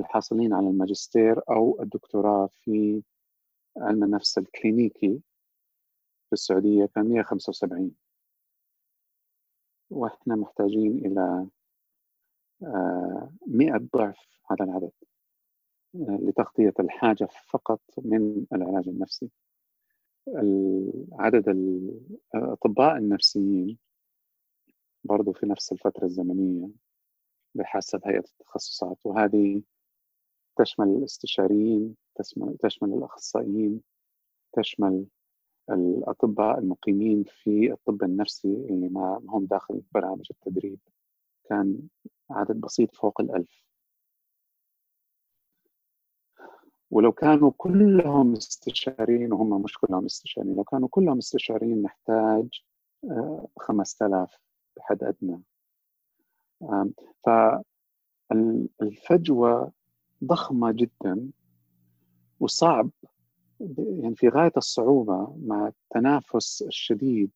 [0.00, 3.02] الحاصلين على الماجستير أو الدكتوراه في
[3.76, 5.22] علم النفس الكلينيكي
[6.26, 7.94] في السعودية كان 175
[9.90, 11.46] وإحنا محتاجين إلى
[13.46, 14.18] 100 آه، ضعف
[14.50, 14.92] هذا العدد
[15.94, 19.30] آه، لتغطية الحاجة فقط من العلاج النفسي.
[21.12, 21.48] عدد
[22.34, 23.78] الأطباء النفسيين
[25.04, 26.68] برضو في نفس الفترة الزمنية
[27.54, 29.06] بحسب هيئة التخصصات.
[29.06, 29.62] وهذه
[30.60, 33.80] تشمل الاستشاريين تشمل, تشمل الأخصائيين
[34.52, 35.06] تشمل
[35.70, 40.78] الأطباء المقيمين في الطب النفسي اللي ما هم داخل برامج التدريب.
[41.44, 41.78] كان
[42.30, 43.64] عدد بسيط فوق الألف.
[46.90, 52.62] ولو كانوا كلهم استشاريين وهم مش كلهم استشاريين لو كانوا كلهم استشاريين نحتاج
[53.58, 54.38] 5000 آه،
[54.76, 55.42] بحد أدنى.
[58.30, 59.72] فالفجوة
[60.24, 61.30] ضخمة جدا
[62.40, 62.90] وصعب
[63.78, 67.30] يعني في غاية الصعوبة مع التنافس الشديد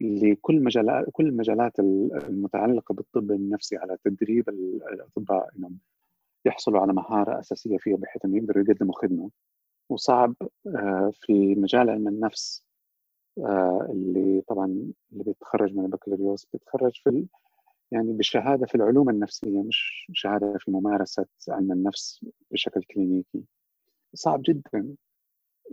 [0.00, 4.48] لكل مجالات كل المجالات المتعلقة بالطب النفسي على تدريب
[4.92, 5.48] الأطباء.
[5.56, 5.78] إنهم
[6.44, 9.30] يحصلوا على مهارة أساسية فيها بحيث أنهم يقدروا يقدموا خدمة.
[9.88, 10.34] وصعب
[10.66, 12.64] آه، في مجال علم النفس
[13.38, 14.66] آه، اللي طبعا
[15.12, 17.26] اللي بيتخرج من البكالوريوس بيتخرج في
[17.92, 23.44] يعني بشهاده في العلوم النفسية مش شهادة في ممارسة علم النفس بشكل كلينيكي.
[24.14, 24.94] صعب جدا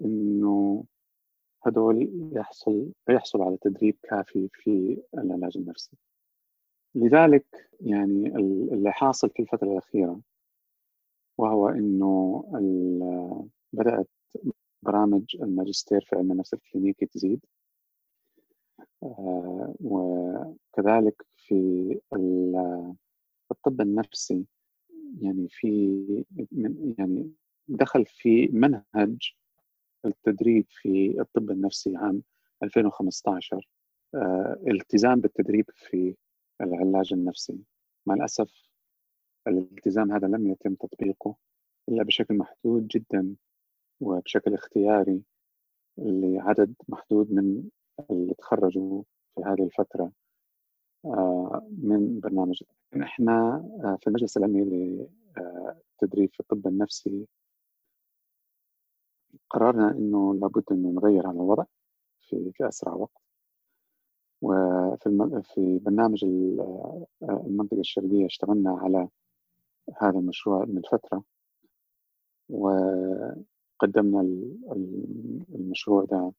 [0.05, 0.83] إنه
[1.65, 5.97] هدول يحصل يحصلوا على تدريب كافي في العلاج النفسي.
[6.95, 8.27] لذلك يعني
[8.73, 10.19] اللي حاصل في الفترة الأخيرة
[11.37, 12.43] وهو إنه
[13.73, 14.07] بدأت
[14.83, 17.45] برامج الماجستير في علم النفس الكلينيكي تزيد.
[19.81, 21.99] وكذلك في
[23.51, 24.45] الطب النفسي
[25.21, 26.25] يعني في
[26.97, 27.31] يعني
[27.67, 29.33] دخل في منهج
[30.05, 32.23] التدريب في الطب النفسي عام
[32.63, 33.69] 2015
[34.15, 36.15] آه، التزام بالتدريب في
[36.61, 37.59] العلاج النفسي.
[38.05, 38.67] مع الأسف
[39.47, 41.35] الالتزام هذا لم يتم تطبيقه
[41.89, 43.35] إلا بشكل محدود جدا
[44.01, 45.21] وبشكل اختياري
[45.97, 47.69] لعدد محدود من
[48.11, 49.03] اللي تخرجوا
[49.35, 50.11] في هذه الفترة
[51.05, 52.63] آه، من برنامج.
[53.03, 57.27] إحنا آه، في المجلس العلمي للتدريب في الطب النفسي
[59.49, 61.63] قررنا إنه لابد إنه نغير على الوضع
[62.21, 63.21] في أسرع وقت.
[64.41, 69.09] وفي في برنامج آه، المنطقة الشرقية اشتغلنا على
[70.01, 71.23] هذا المشروع من فترة.
[72.49, 74.21] وقدمنا
[75.55, 76.31] المشروع ده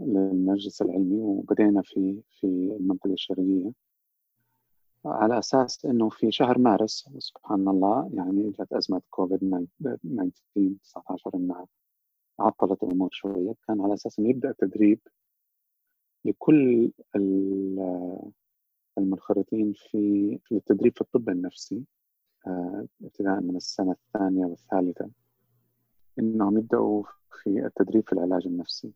[0.00, 2.46] للمجلس العلمي وبدينا في في
[2.80, 3.72] المنطقة الشرقية.
[5.06, 10.32] على أساس أنه في شهر مارس سبحان الله يعني جت أزمة كوفيد 19
[10.82, 11.66] 19 أنها
[12.40, 13.54] عطلت الأمور شوية.
[13.68, 15.00] كان على أساس أنه يبدأ تدريب
[16.24, 16.90] لكل
[18.98, 21.84] المنخرطين في التدريب في الطب النفسي
[22.46, 25.10] آه، ابتداء من السنة الثانية والثالثة
[26.18, 27.02] إنهم يبدأوا
[27.42, 28.92] في التدريب في العلاج النفسي.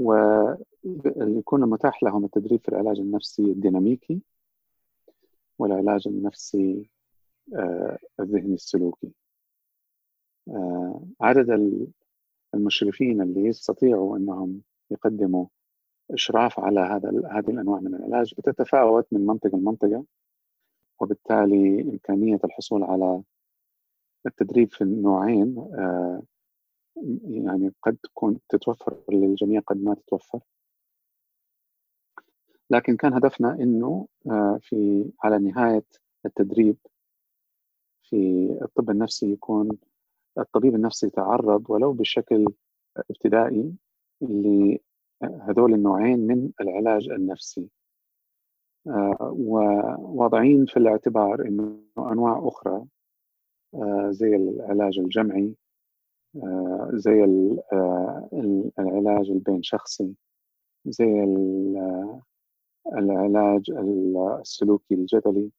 [0.00, 4.22] ويكون متاح لهم التدريب في العلاج النفسي الديناميكي
[5.58, 6.90] والعلاج النفسي
[7.54, 9.12] آه، الذهني السلوكي.
[10.48, 11.50] آه، عدد
[12.54, 15.46] المشرفين اللي يستطيعوا إنهم يقدموا
[16.10, 20.04] إشراف على هذا هذه الأنواع من العلاج بتتفاوت من منطقة لمنطقة
[21.00, 23.22] وبالتالي إمكانية الحصول على
[24.26, 26.22] التدريب في النوعين آه،
[27.24, 30.40] يعني قد تكون تتوفر للجميع قد ما تتوفر.
[32.70, 35.84] لكن كان هدفنا إنه آه، في على نهاية
[36.26, 36.76] التدريب
[38.02, 39.68] في الطب النفسي يكون
[40.38, 42.46] الطبيب النفسي يتعرض ولو بشكل
[43.10, 43.74] ابتدائي
[44.22, 47.70] لهذول النوعين من العلاج النفسي.
[48.86, 52.86] آه، وواضعين في الاعتبار إنه أنواع أخرى
[53.74, 55.69] آه، زي العلاج الجمعي آه،
[56.92, 57.24] زي
[57.72, 58.28] آه،
[58.78, 60.14] العلاج البين شخصي
[60.86, 61.04] زي
[61.76, 62.22] آه،
[62.92, 63.70] العلاج
[64.40, 65.50] السلوكي الجدلي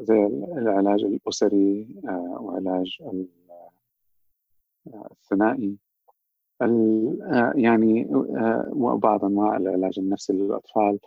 [0.00, 0.26] زي
[0.56, 1.88] العلاج الأسري
[2.40, 2.98] وعلاج
[5.12, 5.76] الثنائي.
[7.54, 8.06] يعني
[8.72, 10.98] وبعض أنواع العلاج النفسي للأطفال.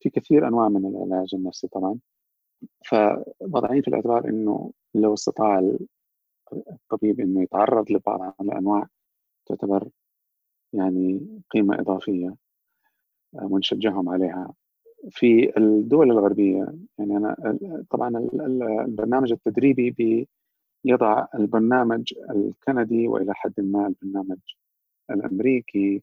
[0.00, 1.98] في كثير أنواع من العلاج النفسي طبعا.
[2.84, 5.58] فوضعين في الاعتبار أنه لو استطاع
[6.52, 8.86] الطبيب إنه يتعرض لبعض الأنواع
[9.46, 9.88] تعتبر
[10.72, 11.20] يعني
[11.50, 12.36] قيمة إضافية
[13.34, 14.52] آه، ونشجعهم عليها.
[15.10, 17.36] في الدول الغربية يعني أنا
[17.90, 18.28] طبعا
[18.88, 20.26] البرنامج التدريبي
[20.84, 24.38] بيضع البرنامج الكندي وإلى حد ما البرنامج
[25.10, 26.02] الأمريكي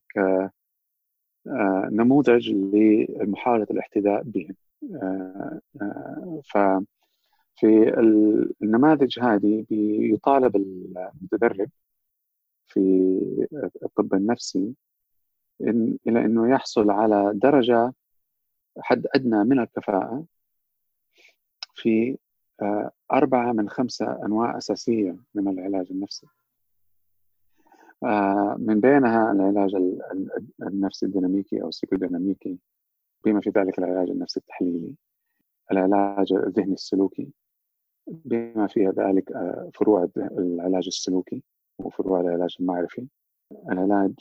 [1.45, 4.55] كنموذج لمحاولة الاحتذاء بهم.
[6.43, 6.57] ف
[7.57, 7.67] في
[8.61, 11.69] النماذج هذه بيطالب المتدرب
[12.67, 12.79] في
[13.83, 14.75] الطب النفسي
[15.61, 17.93] إن إلى أنه يحصل على درجة
[18.79, 20.25] حد أدنى من الكفاءة
[21.75, 22.17] في
[22.61, 26.27] آه، أربعة من خمسة أنواع أساسية من العلاج النفسي.
[28.03, 29.75] آه، من بينها العلاج
[30.61, 32.59] النفسي الديناميكي أو السيكوديناميكي
[33.25, 34.95] بما في ذلك العلاج النفسي التحليلي
[35.71, 37.31] العلاج الذهني السلوكي.
[38.07, 41.43] بما فيها ذلك آه، فروع العلاج السلوكي
[41.79, 43.07] وفروع العلاج المعرفي.
[43.71, 44.13] العلاج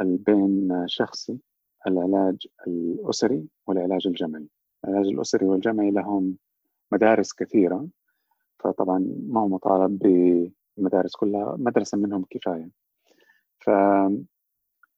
[0.00, 1.38] البين شخصي
[1.86, 4.48] العلاج الأسري والعلاج الجمعي.
[4.84, 6.36] العلاج الأسري والجمعي لهم
[6.92, 7.88] مدارس كثيرة
[8.58, 9.98] فطبعا ما هو مطالب
[10.78, 12.70] بمدارس كلها مدرسة منهم كفاية.
[13.60, 13.70] ف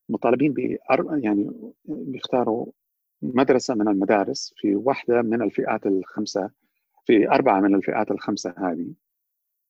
[0.08, 0.78] مطالبين ب
[1.24, 1.50] يعني
[1.84, 2.66] بيختاروا
[3.22, 6.50] مدرسة من المدارس في واحدة من الفئات الخمسة
[7.04, 8.94] في أربعة من الفئات الخمسة هذه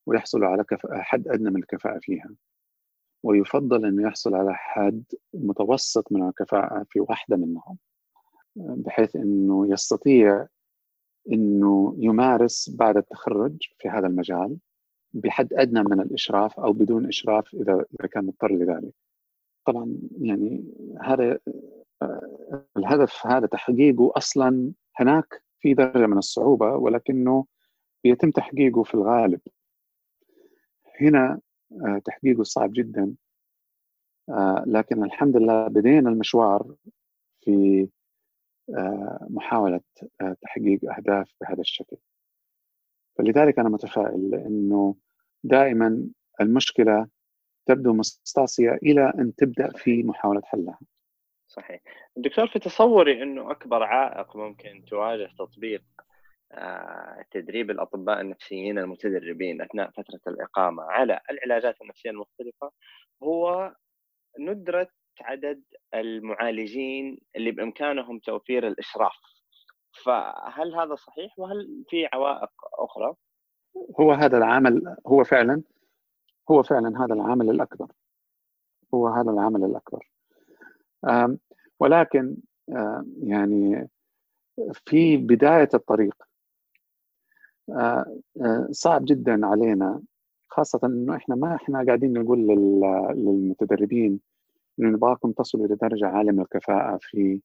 [0.06, 0.64] ويحصلوا على.
[0.92, 2.30] حد أدنى من الكفاءة فيها
[3.22, 5.04] ويفضل أنه يحصل على حد
[5.34, 7.78] متوسط من الكفاءة في واحدة منهم
[8.56, 10.46] بحيث أنه يستطيع
[11.32, 14.56] أنه يمارس بعد التخرج في هذا المجال
[15.12, 18.94] بحد أدنى من الإشراف أو بدون إشراف إذا إذا كان مضطر لذلك
[19.64, 20.64] طبعا يعني
[21.02, 21.38] هذا
[22.76, 27.46] الهدف هذا تحقيقه أصلا هناك في درجة من الصعوبة ولكنه
[28.04, 29.40] يتم تحقيقه في الغالب.
[31.00, 31.40] هنا
[31.72, 33.14] آه، تحقيقه صعب جدا.
[34.28, 36.74] آه، لكن الحمد لله بدينا المشوار
[37.40, 37.88] في
[38.76, 39.80] آه، محاولة
[40.42, 41.96] تحقيق أهداف بهذا الشكل.
[43.18, 44.96] فلذلك أنا متفائل لأنه
[45.44, 46.08] دائما
[46.40, 47.08] المشكلة
[47.66, 50.78] تبدو مستعصية إلى أن تبدأ في محاولة حلها.
[51.56, 51.80] صحيح.
[52.16, 55.82] دكتور في تصوري أنه أكبر عائق ممكن تواجه تطبيق
[56.52, 62.70] آه، تدريب الأطباء النفسيين المتدربين أثناء فترة الإقامة على العلاجات النفسية المختلفة
[63.22, 63.72] هو
[64.40, 64.88] ندرة
[65.20, 65.62] عدد
[65.94, 69.16] المعالجين اللي بإمكانهم توفير الإشراف.
[70.04, 73.14] فهل هذا صحيح؟ وهل في عوائق أخرى؟
[74.00, 75.62] هو هذا العامل هو فعلا
[76.50, 77.92] هو فعلا هذا العامل الأكبر.
[78.94, 80.08] هو هذا العامل الأكبر.
[81.84, 82.36] ولكن
[83.22, 83.88] يعني
[84.72, 86.14] في بداية الطريق
[87.70, 90.02] آه، آه، صعب جدا علينا
[90.48, 92.38] خاصة إنه إحنا ما إحنا قاعدين نقول
[93.16, 94.20] للمتدربين
[94.80, 97.40] إنه نبغاكم تصلوا إلى درجة عالية من الكفاءة في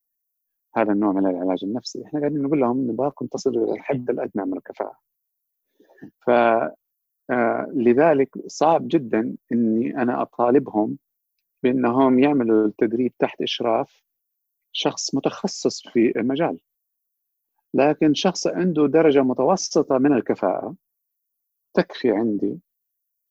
[0.76, 4.58] هذا النوع من العلاج النفسي، إحنا قاعدين نقول لهم نبغاكم تصلوا إلى الحد الأدنى من
[4.58, 4.98] الكفاءة.
[6.22, 6.30] ف
[7.32, 10.98] آه، لذلك صعب جدا إني أنا أطالبهم
[11.64, 14.09] بأنهم يعملوا التدريب تحت إشراف
[14.72, 16.60] شخص متخصص في المجال
[17.74, 20.76] لكن شخص عنده درجة متوسطة من الكفاءة
[21.74, 22.60] تكفي عندي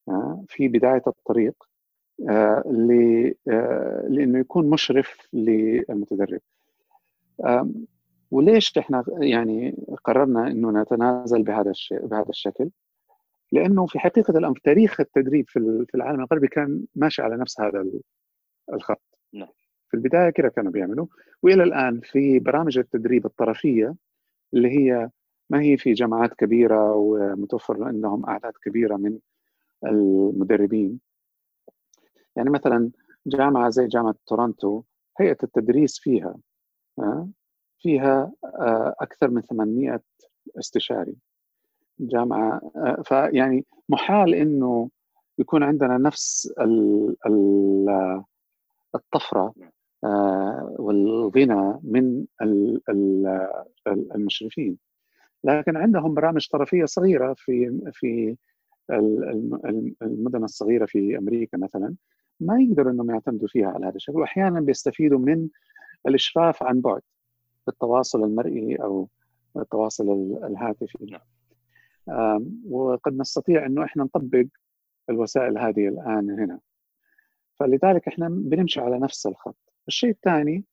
[0.09, 1.55] آه، في بداية الطريق
[2.29, 2.63] آه،
[3.49, 6.41] آه، لأنه يكون مشرف للمتدرب
[8.31, 12.71] وليش إحنا يعني قررنا إنه نتنازل بهذا الشيء بهذا الشكل؟
[13.53, 17.85] لأنه في حقيقة الأمر تاريخ التدريب في العالم الغربي كان ماشي على نفس هذا
[18.73, 19.03] الخط.
[19.33, 19.49] نعم.
[19.89, 21.07] في البداية كده كانوا بيعملوا
[21.43, 23.95] وإلى الآن في برامج التدريب الطرفية
[24.55, 25.11] اللي هي
[25.51, 29.19] ما هي في جامعات كبيرة ومتوفر عندهم أعداد كبيرة من
[29.87, 31.01] المدربين.
[32.37, 32.91] يعني مثلا
[33.27, 34.83] جامعة زي جامعة تورونتو
[35.21, 36.37] هيئة التدريس فيها
[37.79, 40.01] فيها آه، أكثر من 800
[40.59, 41.17] استشاري.
[42.01, 44.91] جامعة آه، فيعني محال إنه
[45.39, 46.53] يكون عندنا نفس
[48.95, 49.73] الطفرة آه،
[50.03, 52.25] والغنى من
[53.89, 54.79] المشرفين.
[55.45, 58.37] لكن عندهم برامج طرفية صغيرة في في
[60.03, 61.95] المدن الصغيرة في أمريكا مثلا
[62.41, 65.49] ما يقدروا إنهم يعتمدوا فيها على هذا الشكل واحيانا بيستفيدوا من
[66.07, 67.01] الإشراف عن بعد
[67.69, 69.09] التواصل المرئي أو
[69.57, 70.99] التواصل الهاتفي.
[71.11, 71.21] نعم.
[72.71, 74.45] وقد نستطيع إنه إحنا نطبق
[75.11, 76.61] الوسائل هذه الآن هنا.
[77.55, 79.68] فلذلك إحنا بنمشي على نفس الخط.
[79.89, 80.65] الشيء الثاني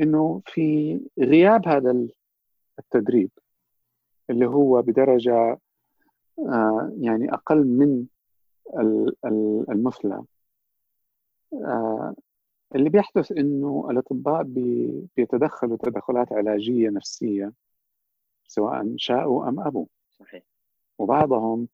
[0.00, 2.06] إنه في غياب هذا
[2.78, 3.30] التدريب
[4.30, 5.58] اللي هو بدرجة
[6.38, 8.06] آه، يعني أقل من
[9.70, 10.24] المثلى.
[11.52, 12.14] آه،
[12.74, 14.42] اللي بيحدث إنه الأطباء
[15.16, 17.52] بيتدخلوا تدخلات علاجية نفسية
[18.46, 19.86] سواء شاءوا أم أبوا.
[20.10, 20.42] صحيح.
[20.98, 21.68] وبعضهم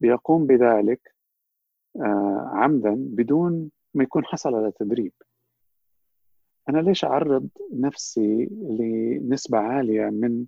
[0.00, 1.14] بيقوم بذلك
[1.96, 5.12] آه، عمدا بدون ما يكون حصل على تدريب.
[6.68, 10.46] أنا ليش أعرض نفسي لنسبة عالية من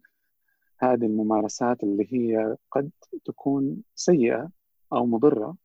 [0.79, 2.91] هذه الممارسات اللي هي قد
[3.25, 4.51] تكون سيئة
[4.93, 5.57] أو مضرة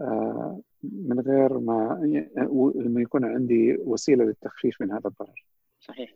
[0.00, 2.00] آه، من غير ما
[2.74, 5.44] ما يكون عندي وسيلة للتخفيف من هذا الضرر.
[5.80, 6.14] صحيح.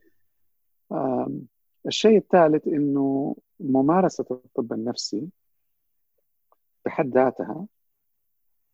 [1.86, 5.28] الشيء الثالث إنه ممارسة الطب النفسي
[6.84, 7.66] بحد ذاتها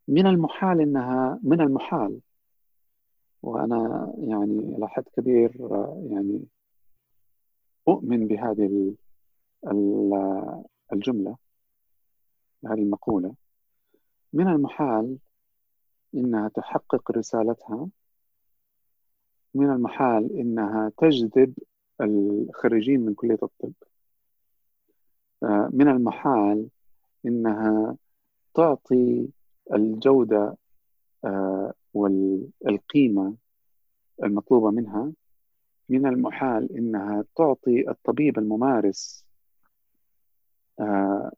[0.08, 2.20] من المحال إنها من المحال
[3.42, 5.52] وأنا يعني إلى حد كبير
[6.10, 6.44] يعني
[7.88, 8.94] أؤمن بهذه
[10.92, 11.36] الجملة
[12.66, 13.34] هذه المقولة.
[14.32, 15.18] من المحال
[16.14, 17.88] إنها تحقق رسالتها
[19.54, 21.54] من المحال إنها تجذب
[22.00, 23.72] الخريجين من كلية الطب.
[25.72, 26.68] من المحال
[27.26, 27.96] إنها
[28.54, 29.28] تعطي
[29.74, 30.56] الجودة
[31.24, 33.36] آه، والقيمة
[34.22, 35.12] المطلوبة منها
[35.88, 39.24] من المحال إنها تعطي الطبيب الممارس
[40.80, 41.32] آه،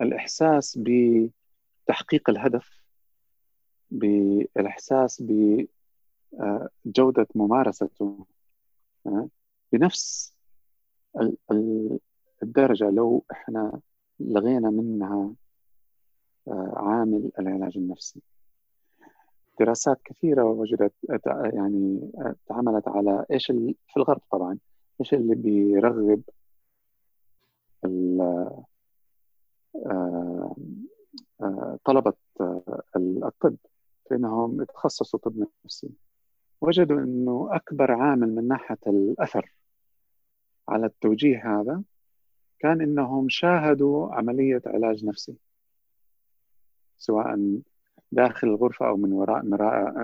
[0.00, 2.84] الإحساس بتحقيق الهدف
[3.90, 8.26] بالإحساس بجوده آه، ممارسته
[9.72, 10.34] بنفس
[12.42, 13.80] الدرجة لو إحنا
[14.20, 15.34] لغينا منها
[16.76, 18.22] عامل العلاج النفسي.
[19.60, 20.92] دراسات كثيرة وجدت
[21.54, 22.10] يعني
[22.46, 24.58] تعملت على إيش في الغرب طبعا
[25.00, 26.22] إيش اللي بيرغب
[27.84, 28.64] آه،
[31.40, 32.12] آه، طلبة
[32.96, 33.56] الطب
[34.08, 35.90] في إنهم يتخصصوا طب نفسي.
[36.60, 39.54] وجدوا إنه أكبر عامل من ناحية الأثر
[40.68, 41.82] على التوجيه هذا
[42.58, 45.36] كان إنهم شاهدوا عملية علاج نفسي
[46.98, 47.34] سواء
[48.14, 49.44] داخل الغرفة أو من وراء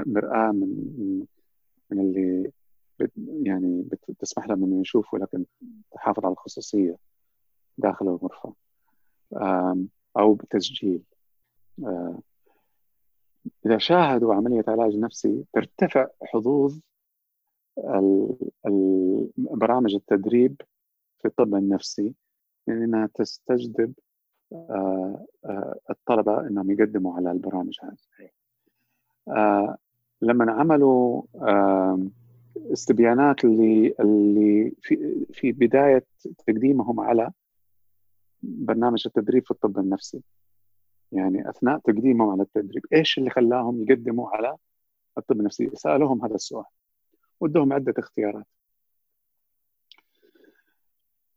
[0.06, 1.26] مرآة من
[1.90, 2.50] من اللي
[3.42, 5.44] يعني بتسمح لهم إنه يشوفوا لكن
[5.92, 6.96] تحافظ على الخصوصية
[7.78, 8.54] داخل الغرفة.
[10.16, 11.02] أو بتسجيل.
[13.66, 16.80] إذا شاهدوا عملية علاج نفسي ترتفع حظوظ
[19.36, 20.62] برامج التدريب
[21.22, 22.14] في الطب النفسي
[22.66, 24.09] لأنها تستجذب آه، آه،
[25.90, 28.30] الطلبة إنهم يقدموا على البرامج هذه.
[29.28, 29.76] آه،
[30.22, 31.22] لما عملوا
[32.72, 36.04] استبيانات اللي اللي في في بداية
[36.46, 37.30] تقديمهم على
[38.42, 40.22] برنامج التدريب في الطب النفسي.
[41.12, 44.56] يعني أثناء تقديمهم على التدريب إيش اللي خلاهم يقدموا على
[45.18, 46.64] الطب النفسي؟ سألوهم هذا السؤال.
[47.40, 48.46] ودهم عدة اختيارات.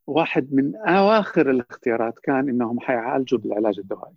[0.08, 4.16] واحد من أواخر الاختيارات كان إنهم حيعالجوا بالعلاج الدوائي.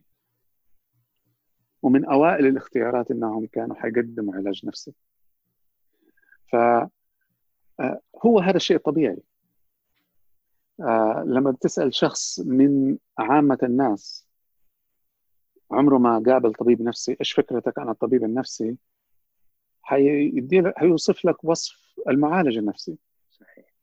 [1.83, 4.95] ومن أوائل الاختيارات إنهم كانوا حيقدموا علاج نفسي.
[6.53, 6.57] ف
[7.81, 9.23] آه، هو هذا الشيء طبيعي.
[10.81, 14.27] آه، لما بتسأل شخص من عامة الناس
[15.71, 18.77] عمره ما قابل طبيب نفسي إيش فكرتك عن الطبيب النفسي؟
[20.77, 22.99] حيوصف لك وصف المعالج النفسي.
[23.31, 23.75] صحيح.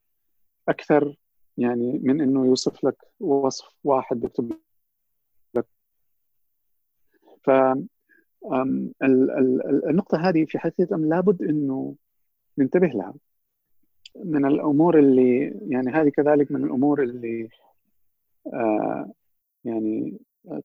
[0.69, 1.15] أكثر
[1.57, 4.59] يعني من إنه يوصف لك وصف واحد بيكتب
[5.55, 5.65] لك.
[7.43, 7.49] ف
[9.89, 11.95] النقطة هذه في حقيقة لابد إنه
[12.57, 13.13] ننتبه لها.
[14.15, 17.49] من الأمور اللي يعني هذه كذلك من الأمور اللي
[18.53, 19.11] آه
[19.65, 20.19] يعني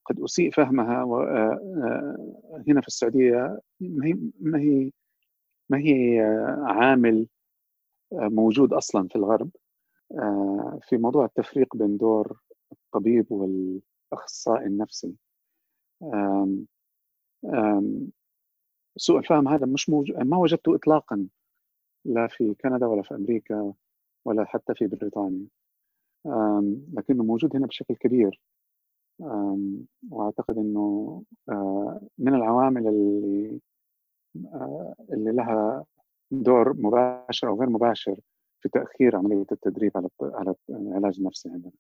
[0.05, 4.91] قد أسيء فهمها آه، آه، هنا في السعودية ما هي ما هي
[5.71, 6.21] ما هي
[6.67, 7.27] عامل
[8.13, 9.51] موجود أصلا في الغرب.
[10.83, 12.41] في موضوع التفريق بين دور
[12.73, 15.15] الطبيب والأخصائي النفسي.
[18.97, 21.29] سوء الفهم هذا مش موجود ما وجدته إطلاقا
[22.05, 23.75] لا في كندا ولا في أمريكا
[24.25, 25.47] ولا حتى في بريطانيا.
[26.93, 28.41] لكنه موجود هنا بشكل كبير.
[30.11, 33.61] وأعتقد إنه آه، من العوامل اللي
[34.55, 35.85] آه، اللي لها
[36.31, 38.21] دور مباشر أو غير مباشر
[38.61, 41.73] في تأخير عملية التدريب على على العلاج النفسي عندنا.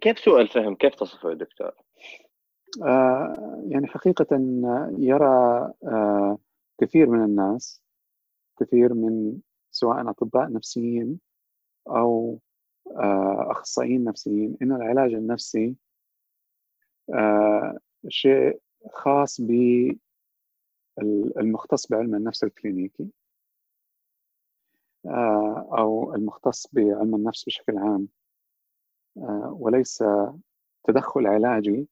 [0.00, 1.72] كيف سوء الفهم؟ كيف تصفه يا دكتور؟
[2.82, 4.26] آه يعني حقيقة
[4.98, 6.38] يرى آه
[6.80, 7.82] كثير من الناس
[8.60, 9.38] كثير من
[9.70, 11.20] سواء أطباء نفسيين
[11.88, 12.38] أو
[12.96, 15.76] آه أخصائيين نفسيين إن العلاج النفسي
[17.14, 18.60] آه شيء
[18.92, 19.40] خاص
[21.38, 23.08] المختص بعلم النفس الكلينيكي
[25.78, 28.08] أو المختص بعلم النفس بشكل عام.
[29.16, 30.04] آه، وليس
[30.84, 31.88] تدخل علاجي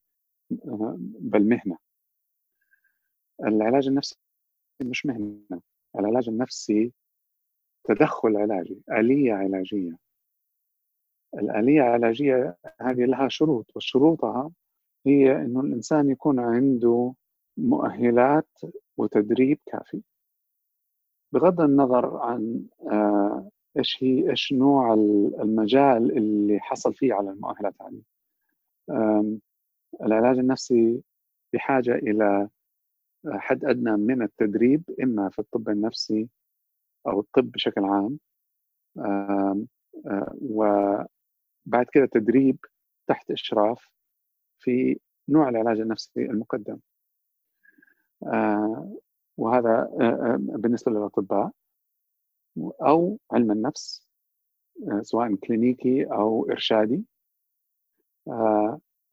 [0.53, 1.79] آه، بل مهنة.
[3.45, 4.17] العلاج النفسي
[4.83, 5.61] مش مهنة.
[5.99, 6.93] العلاج النفسي
[7.85, 9.99] تدخل علاجي آلية علاجية.
[11.35, 14.51] الآلية العلاجية هذه لها شروط وشروطها
[15.07, 17.15] هي أنه الإنسان يكون عنده
[17.57, 18.59] مؤهلات
[18.97, 20.03] وتدريب كافي.
[21.33, 24.95] بغض النظر عن آه، إيش هي إيش نوع
[25.41, 28.03] المجال اللي حصل فيه على المؤهلات هذه.
[30.03, 31.03] العلاج النفسي
[31.53, 32.49] بحاجة إلى
[33.29, 36.29] حد أدنى من التدريب إما في الطب النفسي
[37.07, 38.19] أو الطب بشكل عام.
[38.99, 39.67] آه،
[40.43, 42.59] وبعد كده تدريب
[43.07, 43.89] تحت إشراف
[44.59, 46.79] في نوع العلاج النفسي المقدم.
[48.27, 48.97] آه،
[49.41, 51.51] وهذا آه، آه، بالنسبة للأطباء
[52.59, 54.07] أو علم النفس
[55.03, 57.05] سواء كلينيكي أو إرشادي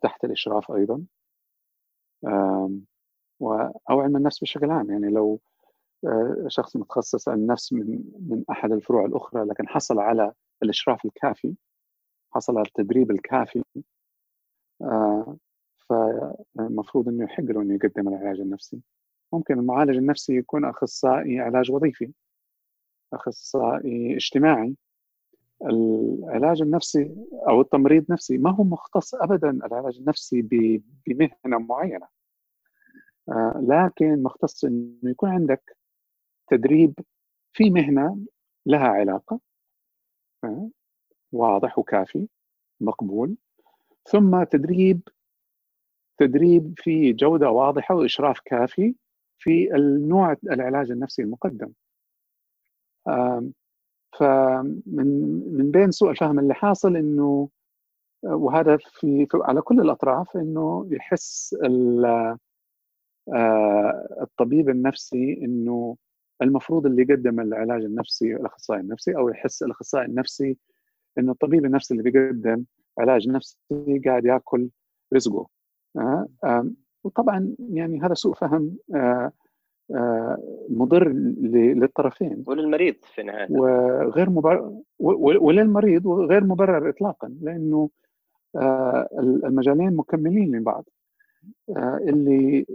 [0.01, 1.05] تحت الإشراف أيضا
[3.89, 4.91] أو علم النفس بشكل عام.
[4.91, 5.39] يعني لو
[6.47, 11.55] شخص متخصص النفس من من أحد الفروع الأخرى لكن حصل على الإشراف الكافي
[12.31, 13.63] حصل على التدريب الكافي
[15.89, 18.81] فالمفروض إنه يحق له إنه يقدم العلاج النفسي.
[19.33, 22.11] ممكن المعالج النفسي يكون أخصائي علاج وظيفي
[23.13, 24.75] أخصائي اجتماعي.
[25.65, 27.15] العلاج النفسي
[27.47, 30.41] أو التمريض نفسي ما هو مختص ابدا العلاج النفسي
[31.07, 32.07] بمهنة معينة.
[33.29, 35.77] آه، لكن مختص إنه يكون عندك
[36.47, 36.93] تدريب
[37.53, 38.19] في مهنة
[38.65, 39.39] لها علاقة
[40.43, 40.69] آه،
[41.31, 42.27] واضح وكافي
[42.81, 43.37] مقبول.
[44.05, 45.01] ثم تدريب
[46.17, 48.95] تدريب في جودة واضحة وإشراف كافي
[49.39, 51.71] في النوع العلاج النفسي المقدم.
[54.19, 55.07] فمن
[55.57, 57.49] من بين سوء الفهم اللي حاصل إنه
[58.23, 61.55] وهذا في, على كل الأطراف إنه يحس
[64.21, 65.97] الطبيب النفسي إنه
[66.41, 70.57] المفروض اللي يقدم العلاج النفسي الأخصائي النفسي أو يحس الأخصائي النفسي
[71.17, 72.65] إنه الطبيب النفسي اللي بيقدم
[72.99, 73.57] علاج نفسي
[74.05, 74.69] قاعد يأكل
[75.13, 75.47] رزقه.
[75.97, 76.69] آه،
[77.07, 79.31] وطبعا يعني هذا سوء فهم آه،
[79.95, 82.43] آه، مضر للطرفين.
[82.47, 87.89] وللمريض في النهايه وغير مبرر وللمريض وغير مبرر اطلاقا لأنه
[88.55, 90.89] آه، المجالين مكملين لبعض
[92.07, 92.65] اللي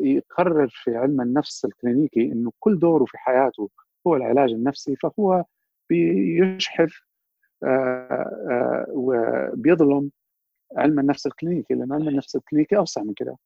[0.00, 3.70] يقرر في علم النفس الكلينيكي إنه كل دوره في حياته
[4.06, 5.44] هو العلاج النفسي فهو
[5.90, 6.90] بيشحذ
[8.88, 10.10] وبيظلم
[10.76, 13.36] علم النفس الكلينيكي لأن علم النفس الكلينيكي أوسع من كده.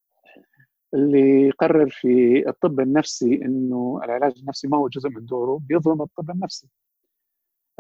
[0.95, 2.09] اللي يقرر في
[2.49, 6.69] الطب النفسي إنه العلاج النفسي ما هو جزء من دوره بيظلم الطب النفسي.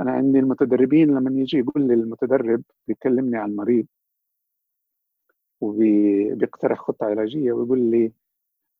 [0.00, 3.86] أنا عندي المتدربين لما يجي يقول لي المتدرب بيكلمني عن المريض
[5.60, 8.12] وبيقترح خطة علاجية ويقول لي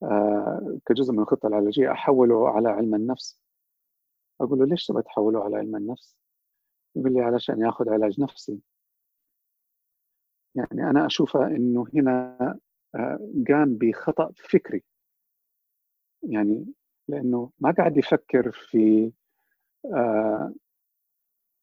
[0.03, 3.41] آه كجزء من الخطة العلاجية أحوله على علم النفس.
[4.41, 6.17] أقول له ليش تبغى تحوله على علم النفس؟
[6.97, 8.61] يقول لي علشان ياخذ علاج نفسي.
[10.55, 12.59] يعني أنا اشوفها إنه هنا
[13.49, 14.83] قام بخطأ فكري.
[16.23, 16.67] يعني
[17.09, 19.13] لأنه ما قاعد يفكر في
[19.95, 20.55] آه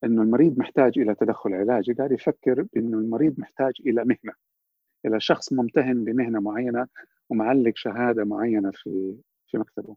[0.04, 4.34] إنه المريض محتاج إلى تدخل علاجي قاعد يفكر بإنه المريض محتاج إلى مهنة
[5.06, 6.88] إلى شخص ممتهن بمهنة معينة
[7.30, 9.18] ومعلق شهادة معينة في
[9.48, 9.96] في مكتبه.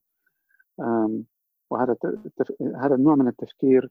[1.71, 1.97] وهذا
[2.77, 3.91] هذا النوع من التفكير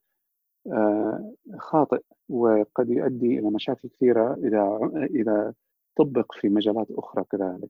[0.67, 5.53] آه، خاطئ وقد يؤدي إلى مشاكل كثيرة إذا إذا
[5.95, 7.69] طبق في مجالات أخرى كذلك.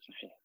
[0.00, 0.40] صحيح.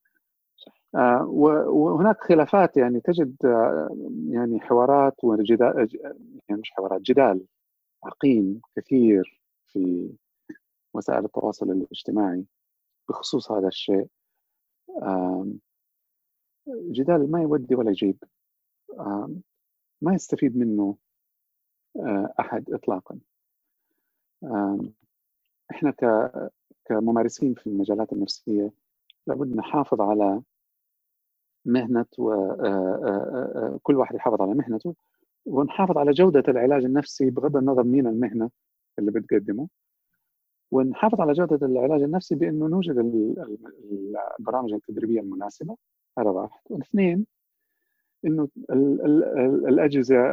[0.95, 1.25] آه،
[1.69, 3.89] وهناك خلافات يعني تجد آه،
[4.29, 5.89] يعني حوارات وجدال
[6.49, 7.45] يعني مش حوارات جدال
[8.03, 10.09] عقيم كثير في
[10.93, 12.45] وسائل التواصل الاجتماعي
[13.09, 14.07] بخصوص هذا الشيء
[16.67, 18.23] جدال ما يودي ولا يجيب
[20.01, 20.97] ما يستفيد منه
[21.99, 23.19] آه، أحد اطلاقا
[25.71, 25.93] إحنا
[26.85, 28.71] كممارسين في المجالات النفسية
[29.27, 30.41] لابد نحافظ على
[31.65, 34.95] مهنة وكل آه، آه، واحد يحافظ على مهنته
[35.45, 38.49] ونحافظ على جودة العلاج النفسي بغض النظر مين المهنة
[38.99, 39.67] اللي بتقدمه
[40.71, 42.97] ونحافظ على جودة العلاج النفسي بإنه نوجد
[44.39, 45.77] البرامج التدريبية المناسبة
[46.17, 46.59] هذا واحد.
[46.69, 47.25] واثنين
[48.25, 48.47] إنه
[49.69, 50.31] الأجهزة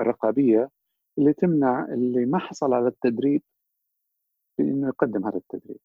[0.00, 0.70] الرقابية
[1.18, 3.42] اللي تمنع اللي ما حصل على التدريب
[4.56, 5.80] في انه يقدم هذا التدريب.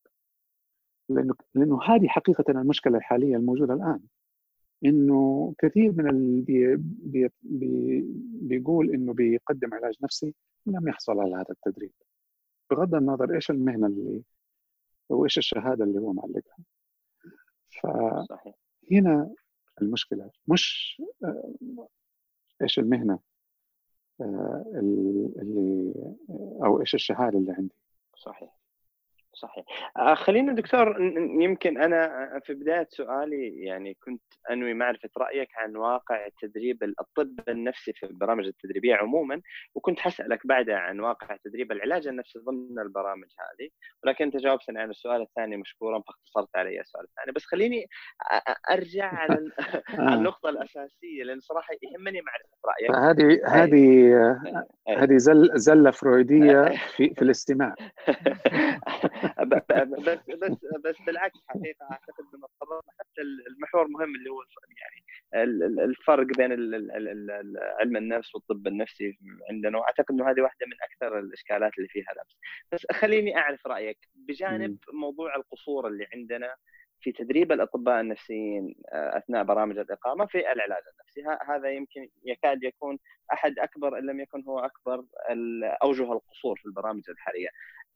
[1.08, 4.00] لأنه لأنه هذه حقيقة المشكلة الحالية الموجودة الآن.
[4.84, 8.04] إنه كثير من اللي بي بي بي
[8.42, 10.34] بيقول إنه بيقدم علاج نفسي
[10.66, 11.92] لم يحصل على هذا التدريب.
[12.70, 14.22] بغض النظر إيش المهنة اللي
[15.08, 16.56] وإيش الشهادة اللي هو معلقها.
[17.82, 19.34] فهنا
[19.82, 21.54] المشكلة مش آه،
[22.62, 23.18] إيش المهنة
[24.20, 25.94] آه، اللي
[26.64, 27.74] أو إيش الشهادة اللي عندي.
[28.16, 28.57] صحيح.
[29.38, 29.64] صحيح.
[29.96, 31.00] آه، خلينا دكتور
[31.40, 37.92] يمكن أنا في بداية سؤالي يعني كنت أنوي معرفة رأيك عن واقع تدريب الطب النفسي
[37.92, 39.40] في البرامج التدريبية عموما
[39.74, 43.68] وكنت حسالك بعدها عن واقع تدريب العلاج النفسي ضمن البرامج هذه
[44.04, 47.32] ولكن أنت جاوبتني عن السؤال الثاني مشكورا فاختصرت علي السؤال الثاني.
[47.32, 47.86] بس خليني
[48.70, 49.50] أرجع على
[49.98, 50.14] آه.
[50.14, 52.90] النقطة الأساسية لأن صراحة يهمني معرفة رأيك.
[52.96, 54.08] هذه هذه
[54.88, 55.16] هذه
[55.54, 57.74] زلة فرويدية في في الاستماع.
[59.42, 64.42] بس بس بس بالعكس حقيقة أعتقد ان تطرقنا حتى المحور مهم اللي هو
[64.78, 65.04] يعني.
[65.84, 66.52] الفرق بين
[67.80, 69.18] علم النفس والطب النفسي
[69.50, 72.36] عندنا وأعتقد إنه هذه واحدة من أكثر الإشكالات اللي فيها لبس
[72.72, 76.54] بس خليني أعرف رأيك بجانب موضوع القصور اللي عندنا
[77.00, 81.42] في تدريب الأطباء النفسيين آه، أثناء برامج الإقامة في العلاج النفسي.
[81.48, 82.98] هذا يمكن يكاد يكون
[83.32, 85.04] أحد أكبر إن لم يكن هو أكبر
[85.82, 87.48] أوجه القصور في البرامج الحاليه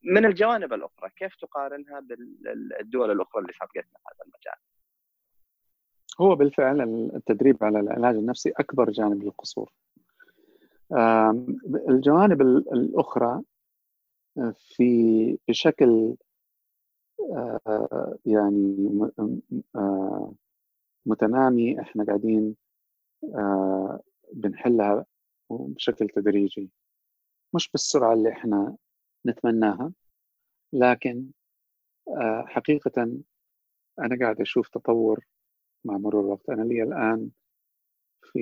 [0.04, 4.60] من الجوانب الأخرى كيف تقارنها بالدول الأخرى اللي سبقتنا في هذا المجال؟
[6.20, 6.80] هو بالفعل
[7.16, 9.72] التدريب على العلاج النفسي أكبر جانب للقصور.
[11.88, 13.42] الجوانب الأخرى
[14.38, 16.16] آه، في بشكل
[17.32, 19.10] آه، يعني
[19.76, 20.32] آه،
[21.06, 22.56] متنامي إحنا قاعدين
[24.32, 25.04] بنحلها
[25.50, 26.70] بشكل تدريجي.
[27.54, 28.76] مش بالسرعة اللي إحنا
[29.26, 29.92] نتمناها.
[30.72, 31.26] لكن
[32.08, 33.02] آه، حقيقة
[33.98, 35.26] أنا قاعد أشوف تطور
[35.84, 36.50] مع مرور الوقت.
[36.50, 37.30] أنا لي الآن
[38.22, 38.38] في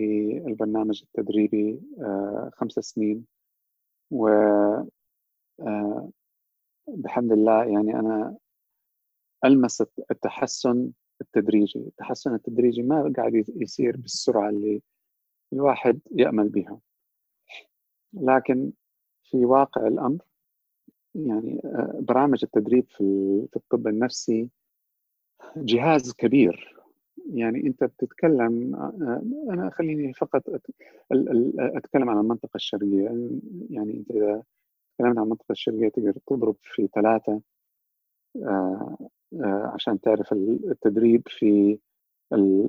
[0.46, 3.26] البرنامج التدريبي آه، خمس سنين
[4.10, 4.28] و
[5.60, 6.10] آه،
[6.88, 8.36] بحمد الله يعني أنا
[9.44, 11.78] ألمس التحسن التدريجي.
[11.78, 14.82] التحسن التدريجي ما قاعد يصير بالسرعة اللي
[15.52, 16.80] الواحد يأمل بها.
[18.12, 18.72] لكن
[19.24, 20.29] في واقع الأمر
[21.14, 23.04] يعني آه، برامج التدريب في
[23.50, 24.48] في الطب النفسي
[25.56, 26.76] جهاز كبير.
[27.34, 30.42] يعني أنت بتتكلم آه، أنا خليني فقط
[31.58, 33.28] أتكلم عن المنطقة الشرقية.
[33.70, 34.42] يعني أنت إذا
[34.98, 37.40] تكلمنا عن المنطقة الشرقية تقدر تضرب في ثلاثة
[38.44, 39.08] آه،
[39.74, 41.78] عشان تعرف التدريب في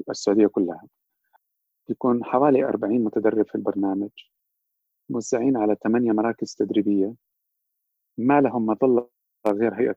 [0.09, 0.87] السعودية كلها.
[1.89, 4.09] يكون حوالي 40 متدرب في البرنامج
[5.09, 7.13] موزعين على ثمانية مراكز تدريبية.
[8.17, 9.09] ما لهم مظلة
[9.47, 9.95] غير هيئة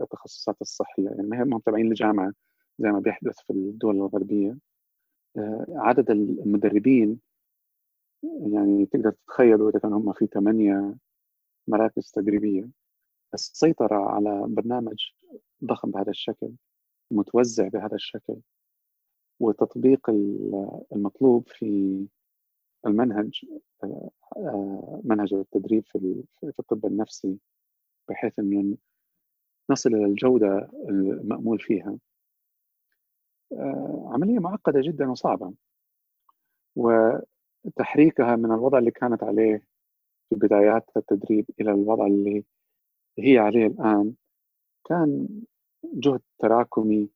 [0.00, 1.04] التخصصات الصحية.
[1.04, 2.32] يعني ما هم تابعين لجامعه
[2.78, 4.58] زي ما بيحدث في الدول الغربية.
[5.36, 7.20] آه، عدد المدربين
[8.24, 10.96] يعني تقدر تتخيلوا إذا كانوا هم في ثمانية
[11.68, 12.68] مراكز تدريبية.
[13.34, 15.12] السيطرة على برنامج
[15.64, 16.50] ضخم بهذا الشكل
[17.10, 18.36] متوزع بهذا الشكل
[19.40, 20.10] وتطبيق
[20.92, 22.06] المطلوب في
[22.86, 23.44] المنهج
[23.84, 26.24] آه، آه، منهج التدريب في
[26.58, 27.38] الطب النفسي
[28.08, 28.76] بحيث انه
[29.70, 31.98] نصل إلى الجودة المأمول فيها.
[33.52, 35.54] آه، عملية معقدة جدا وصعبة.
[36.76, 39.64] وتحريكها من الوضع اللي كانت عليه
[40.28, 42.44] في بدايات التدريب إلى الوضع اللي
[43.18, 44.14] هي عليه الآن
[44.84, 45.28] كان
[45.84, 47.10] جهد تراكمي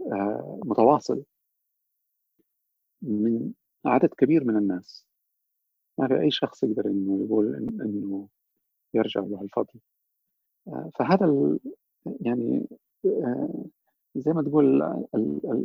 [0.00, 1.24] ومتواصل
[3.02, 3.52] من
[3.86, 5.06] عدد كبير من الناس.
[5.98, 8.28] ما في أي شخص يقدر إنه يقول إنه
[8.94, 9.80] يرجع له الفضل.
[10.68, 11.58] آه، فهذا
[12.20, 12.68] يعني
[13.06, 13.64] آه،
[14.16, 14.96] زي ما تقول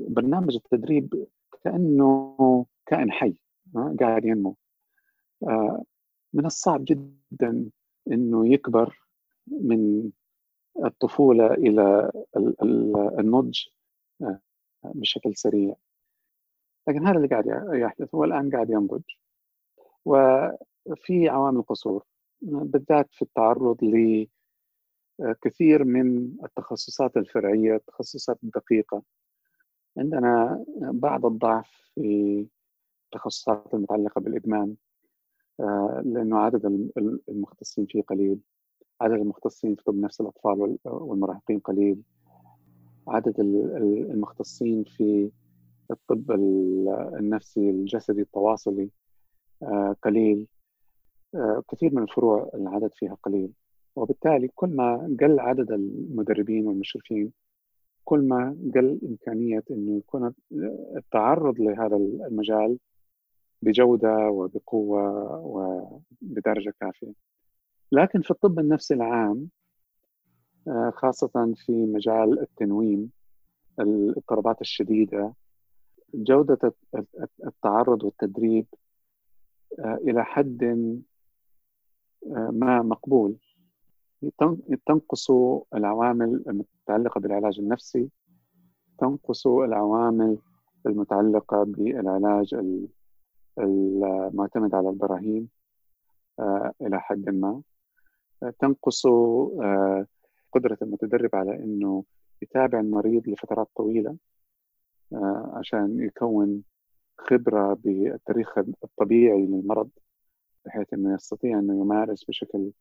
[0.09, 1.27] برنامج التدريب
[1.63, 3.35] كأنه كائن حي
[3.99, 4.55] قاعد ينمو.
[5.43, 5.83] آه،
[6.33, 7.69] من الصعب جدا
[8.11, 9.07] إنه يكبر
[9.47, 10.11] من
[10.85, 12.11] الطفولة إلى
[13.19, 13.59] النضج
[14.83, 15.75] بشكل سريع.
[16.87, 19.01] لكن هذا اللي قاعد يحدث هو الآن قاعد ينضج.
[20.05, 22.03] وفي عوامل قصور
[22.41, 23.77] بالذات في التعرض
[25.19, 29.03] لكثير من التخصصات الفرعية التخصصات الدقيقة.
[29.97, 32.47] عندنا بعض الضعف في
[33.05, 34.75] التخصصات المتعلقة بالإدمان
[36.03, 36.89] لأنه عدد
[37.29, 38.39] المختصين فيه قليل
[39.01, 42.01] عدد المختصين في طب نفس الأطفال والمراهقين قليل
[43.07, 45.31] عدد المختصين في
[45.91, 46.31] الطب
[47.19, 48.89] النفسي الجسدي التواصلي
[49.63, 50.47] آه، قليل.
[51.35, 53.51] آه، كثير من الفروع العدد فيها قليل.
[53.95, 57.31] وبالتالي كل ما قل عدد المدربين والمشرفين
[58.05, 60.33] كل ما قل إمكانية أنه يكون
[60.97, 62.79] التعرض لهذا المجال
[63.61, 65.01] بجودة وبقوة
[66.21, 67.13] وبدرجة كافية.
[67.91, 69.49] لكن في الطب النفسي العام
[70.67, 73.11] آه، خاصة في مجال التنويم
[73.79, 75.33] الاضطرابات الشديدة
[76.13, 76.73] جودة
[77.45, 78.65] التعرض والتدريب
[79.79, 83.37] آه، إلى حد آه، ما مقبول.
[84.85, 85.31] تنقص
[85.75, 88.09] العوامل المتعلقة بالعلاج النفسي
[88.97, 90.37] تنقص العوامل
[90.85, 92.55] المتعلقة بالعلاج
[93.59, 95.49] المعتمد على البراهين
[96.39, 97.61] آه، إلى حد ما.
[98.59, 99.07] تنقص
[100.51, 102.03] قدرة المتدرب على أنه
[102.41, 104.17] يتابع المريض لفترات طويلة.
[105.53, 106.63] عشان يكون
[107.17, 109.89] خبرة بالتاريخ الطبيعي للمرض
[110.65, 112.71] بحيث أنه يستطيع أنه يمارس بشكل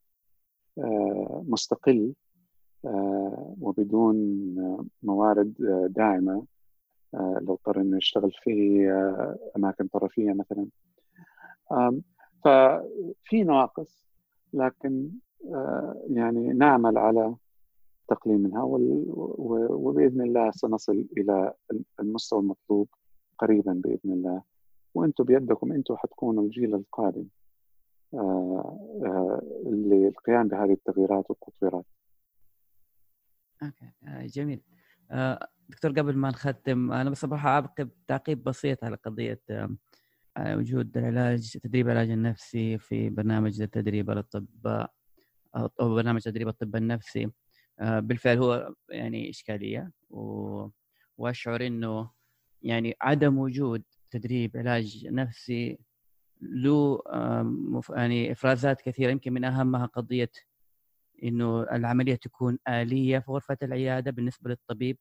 [0.78, 2.14] آه، مستقل
[2.84, 4.16] آه، وبدون
[5.02, 6.46] موارد آه، داعمة
[7.14, 8.86] لو اضطر أنه يشتغل في
[9.56, 10.66] أماكن طرفية مثلا.
[12.44, 14.06] ففي نواقص
[14.52, 15.10] لكن
[16.10, 17.34] يعني نعمل على
[18.08, 21.54] تقليل منها وبإذن الله سنصل إلى
[22.00, 22.88] المستوى المطلوب
[23.38, 24.42] قريبا بإذن الله.
[24.94, 27.26] وأنتم بيدكم أنتم حتكونوا الجيل القادم
[28.14, 31.84] آه، آه، للقيام بهذه التغييرات والتطويرات.
[33.62, 34.62] أوكي آه، جميل.
[35.68, 39.40] دكتور قبل ما نختم أنا بس بروح اعقب تعقيب بسيط على قضية
[40.38, 44.92] وجود العلاج تدريب العلاج النفسي في برنامج التدريب للاطباء
[45.56, 47.30] أو برنامج تدريب الطب النفسي.
[47.80, 49.92] بالفعل هو يعني إشكالية
[51.18, 52.10] وأشعر إنه
[52.62, 55.78] يعني عدم وجود تدريب علاج نفسي
[56.40, 57.02] له
[57.90, 60.30] يعني إفرازات كثيرة يمكن من أهمها قضية
[61.22, 64.98] إنه العملية تكون آلية في غرفة العيادة بالنسبة للطبيب.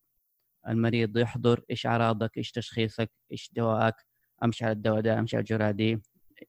[0.67, 3.95] المريض يحضر إيش أعراضك إيش تشخيصك إيش دواءك
[4.43, 6.01] أمشي على الدواء ده أمشي على الجرعة دي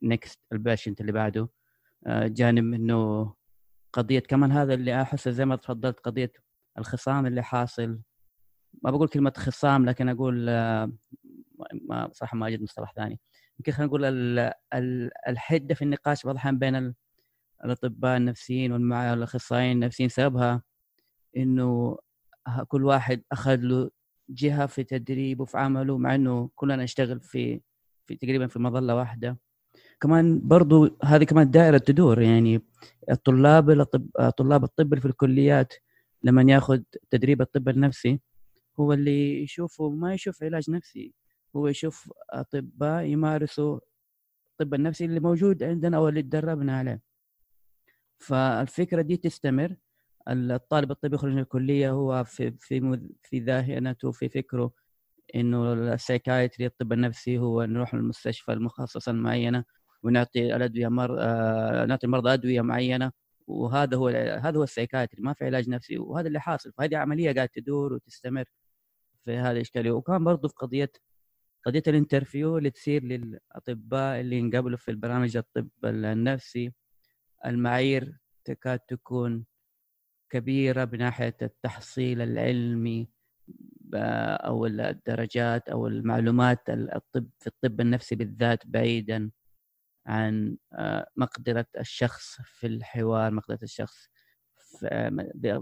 [0.03, 1.49] next ال patient اللي بعده.
[2.07, 3.35] آه، جانب إنه
[3.97, 6.33] قضية كمان هذا اللي احس زي ما تفضلت قضية
[6.79, 8.01] الخصام اللي حاصل.
[8.83, 10.93] ما بقول كلمة خصام لكن أقول آه،
[11.89, 13.21] ما صراحة ما أجد مصطلح ثاني.
[13.59, 14.05] يمكن خلينا نقول
[15.29, 16.95] الحدة في النقاش بعض الاحيان بين
[17.65, 20.09] الأطباء النفسيين والاخصائيين النفسيين.
[20.09, 20.63] سببها
[21.37, 21.99] إنه
[22.69, 23.91] كل واحد أخذ له
[24.31, 27.61] جهة في تدريبه في عمله مع إنه كلنا نشتغل في
[28.07, 29.39] في تقريبا في مظلة واحدة.
[30.01, 32.63] كمان برضو هذه كمان دائرة تدور يعني
[33.11, 35.75] الطلاب الطب طلاب الطب في الكليات
[36.23, 36.81] لما ياخذ
[37.11, 38.21] تدريب الطب النفسي
[38.81, 41.15] هو اللي يشوفه ما يشوف علاج نفسي
[41.57, 43.81] هو يشوف أطباء يمارسوا
[44.61, 47.01] الطب النفسي اللي موجود عندنا أو اللي تدربنا عليه.
[48.19, 49.77] فالفكرة دي تستمر.
[50.29, 54.73] الطالب الطبي يخرج من الكلية هو في في في ذهنته في فكره
[55.35, 59.65] إنه السايكايتري الطب النفسي هو نروح للمستشفى المخصصة المعينة.
[60.07, 61.17] ونعطي الأدوية مر...
[61.21, 61.85] آه...
[61.87, 63.13] نعطي المرضى أدوية معينة
[63.47, 67.33] وهذا هو هذا هو ال psychiatry ما في علاج نفسي وهذا اللي حاصل فهذه عملية
[67.35, 68.45] قاعدة تدور وتستمر
[69.25, 69.91] في هذه الإشكالية.
[69.91, 70.93] وكان برضه في قضية
[71.67, 76.73] قضية ال interview اللي تصير للأطباء اللي ينقبلوا في البرامج الطب النفسي
[77.47, 79.45] المعايير تكاد تكون
[80.31, 83.09] كبيرة بناحيه التحصيل العلمي
[83.95, 89.31] أو الدرجات أو المعلومات الطب في الطب النفسي بالذات بعيدا.
[90.07, 94.09] عن آه، مقدرة الشخص في الحوار مقدرة الشخص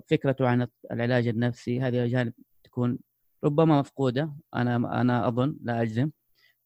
[0.07, 1.80] فكرته عن العلاج النفسي.
[1.80, 2.32] هذه جانب
[2.64, 2.99] تكون
[3.45, 6.11] ربما مفقودة أنا أنا أظن لا أجزم.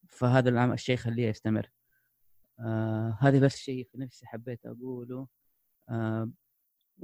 [0.09, 1.70] فهذا الشيء خليه يستمر.
[2.61, 5.26] آه هذا بس شيء في نفسي حبيت أقوله.
[5.91, 6.31] آه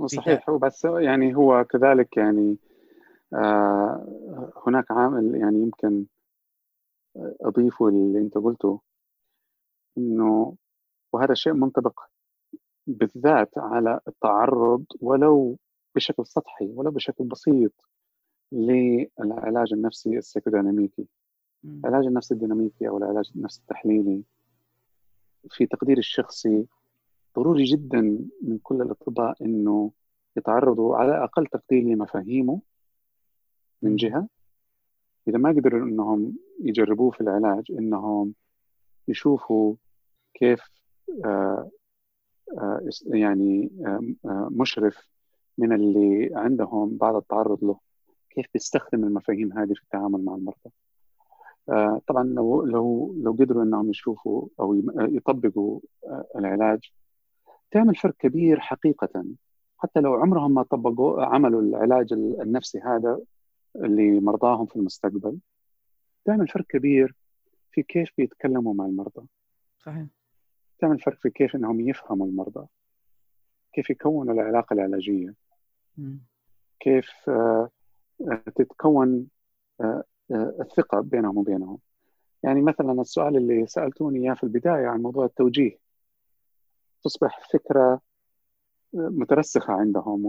[0.07, 2.59] صحيح بس يعني هو كذلك يعني
[3.35, 6.07] آه هناك عامل يعني يمكن
[7.41, 8.81] أضيفه اللي أنت قلته
[9.99, 10.57] إنه
[11.15, 12.01] وهذا الشيء منطبق
[12.87, 15.59] بالذات على التعرض ولو
[15.95, 17.73] بشكل سطحي ولو بشكل بسيط
[18.53, 21.07] للعلاج النفسي السيكوديناميكي.
[21.65, 24.23] العلاج النفسي الديناميكي أو العلاج النفسي التحليلي
[25.51, 26.67] في تقديري الشخصي
[27.37, 28.01] ضروري جدا
[28.43, 29.93] من كل الأطباء إنه
[30.37, 32.61] يتعرضوا على أقل تقدير لمفاهيمه
[33.83, 34.29] من جهة.
[35.29, 38.35] إذا ما قدروا إنهم يجربوه في العلاج إنهم
[39.09, 39.75] يشوفوا
[40.35, 40.61] كيف
[43.07, 43.71] يعني
[44.25, 45.09] آه، مشرف
[45.59, 47.79] من اللي عندهم بعد التعرض له.
[48.31, 50.71] كيف بيستخدم المفاهيم هذه في التعامل مع المرضى؟
[51.69, 56.91] آه، طبعا لو لو لو قدروا إنهم يشوفوا أو يطبقوا آه، العلاج
[57.71, 59.25] تعمل فرق كبير حقيقه.
[59.79, 63.21] حتى لو عمرهم ما طبقوا عملوا العلاج النفسي هذا
[63.75, 65.39] لمرضاهم في المستقبل
[66.25, 67.15] تعمل فرق كبير
[67.73, 69.27] في كيف بيتكلموا مع المرضى.
[69.79, 70.07] صحيح.
[70.85, 72.67] تعمل فرق في كيف إنهم يفهموا المرضى
[73.73, 75.35] كيف يكونوا العلاقة العلاجية.
[76.81, 77.71] كيف آه،
[78.31, 79.27] آه، تتكون
[79.81, 81.79] آه، الثقة بينهم وبينهم.
[82.43, 85.79] يعني مثلا السؤال اللي سألتوني إياه في البداية عن موضوع التوجيه.
[87.05, 88.01] تصبح فكرة
[88.95, 90.23] مترسخة عندهم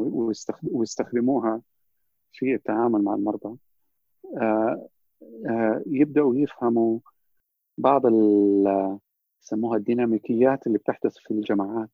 [0.64, 1.62] ويستخدموها
[2.34, 3.58] في التعامل مع المرضى.
[5.88, 7.00] يبدأوا يفهموا
[7.78, 8.06] بعض
[9.46, 11.90] يسموها الديناميكيات اللي بتحدث في الجماعات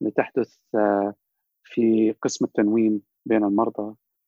[0.00, 0.56] اللي تحدث
[1.62, 3.82] في قسم التنويم بين المرضى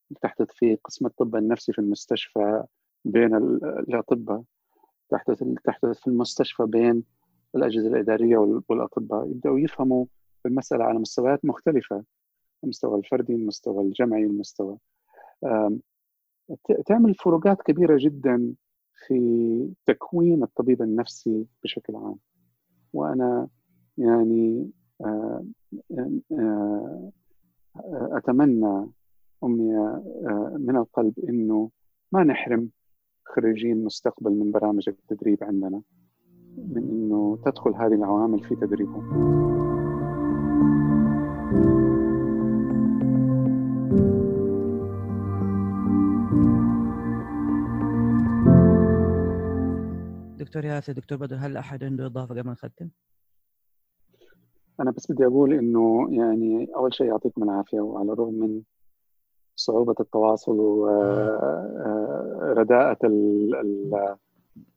[0.09, 2.64] اللي تحدث في قسم الطب النفسي في المستشفى
[3.05, 4.43] بين الأطباء
[5.09, 7.05] تحدث تحدث في المستشفى بين
[7.55, 8.37] الأجهزة الإدارية
[8.68, 10.07] والأطباء يبدأوا يفهموا
[10.47, 12.05] المسألة على مستويات مختلفة
[12.64, 14.78] المستوى الفردي المستوى الجمعي المستوى
[16.87, 18.55] تعمل فروقات كبيرة جدا
[19.07, 22.16] في تكوين الطبيب النفسي بشكل عام.
[22.92, 23.49] وأنا
[23.99, 24.70] يعني
[25.01, 25.44] آه،
[26.32, 27.12] آه،
[28.12, 28.86] أتمنى
[29.44, 31.70] أمنية آه، من القلب إنه
[32.12, 32.70] ما نحرم
[33.24, 35.82] خريجين مستقبل من برامج التدريب عندنا
[36.59, 39.45] من إنه تدخل هذه العوامل في تدريبهم.
[50.47, 52.88] دكتور ياسر دكتور بدر هل أحد عنده إضافة قبل ما نختم؟
[54.80, 58.62] أنا بس بدي أقول إنه يعني أول شيء يعطيكم العافية وعلى الرغم من
[59.57, 61.78] صعوبة التواصل ورداءة
[63.05, 63.94] آه، ال ال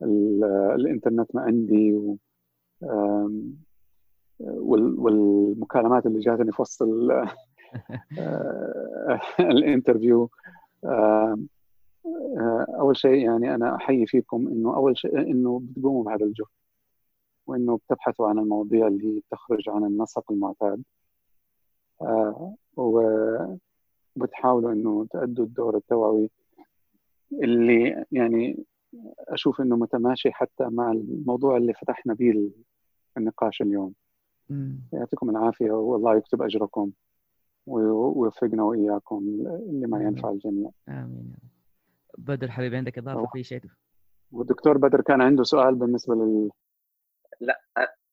[0.03, 0.43] ال
[0.76, 2.17] الإنترنت ما عندي و
[4.39, 6.88] والمكالمات اللي جاتني في وسط
[8.20, 10.30] آه، الإنترفيو
[10.86, 11.38] آه،
[12.80, 16.47] أول شيء يعني أنا أحيي فيكم إنه أول شيء إنه بتقوموا بهذا الجهد
[17.47, 20.84] وإنه بتبحثوا عن المواضيع اللي تخرج عن النسق المعتاد
[22.01, 26.30] آه، وبتحاولوا إنه تأدوا الدور التوعوي
[27.34, 28.65] اللي يعني
[29.28, 32.51] أشوف إنه متماشي حتى مع الموضوع اللي فتحنا به
[33.17, 33.93] النقاش اليوم.
[34.93, 36.91] يعطيكم العافية والله يكتب أجركم
[37.67, 39.24] ويوفقنا وإياكم
[39.72, 40.70] لما ينفع الجميع.
[40.89, 41.34] آمين
[42.20, 43.61] بدر حبيبي عندك إضافة في شيء؟
[44.32, 46.49] والدكتور بدر كان عنده سؤال بالنسبة لل
[47.41, 47.61] لا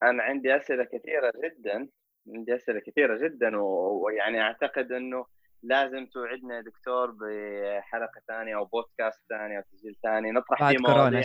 [0.02, 1.88] أنا عندي أسئلة كثيرة جدا
[2.34, 5.26] عندي أسئلة كثيرة جدا ويعني أعتقد إنه
[5.62, 11.20] لازم توعدنا يا دكتور بحلقة ثانية أو بودكاست ثاني أو تسجيل ثاني نطرح فيه مواضيع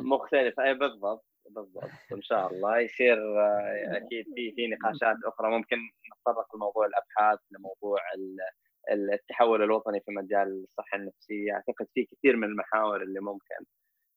[0.00, 0.64] مختلفة.
[0.64, 2.78] اي بالضبط بالضبط إن شاء الله.
[2.78, 5.50] يصير آه، أكيد في في نقاشات أخرى.
[5.50, 7.98] ممكن نتطرق لموضوع الأبحاث لموضوع
[8.92, 11.52] التحول الوطني في مجال الصحة النفسية.
[11.52, 13.64] أعتقد في كثير من المحاور اللي ممكن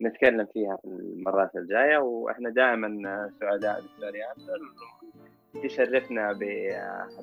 [0.01, 1.97] نتكلم فيها في المرات الجاية.
[1.97, 4.59] وإحنا دائما سعداء دكتور ياسر
[5.63, 6.33] تشرفنا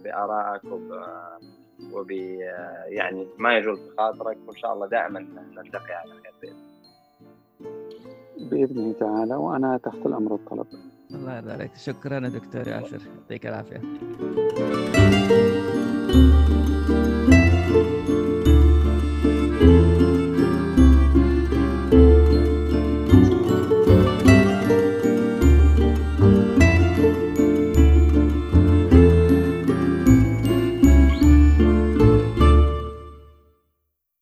[0.05, 0.93] بآرائك وب
[1.93, 2.11] وب
[2.87, 4.39] يعني ما يجوز بخاطرك.
[4.47, 5.21] وإن شاء الله دائما
[5.57, 6.57] نلتقي على خير بإذن
[8.51, 9.35] بإذن الله تعالى.
[9.35, 10.67] وأنا تحت الأمر والطلب
[11.11, 13.01] الله يرضى عليك شكرا دكتور ياسر.
[13.07, 13.81] يعطيك العافية.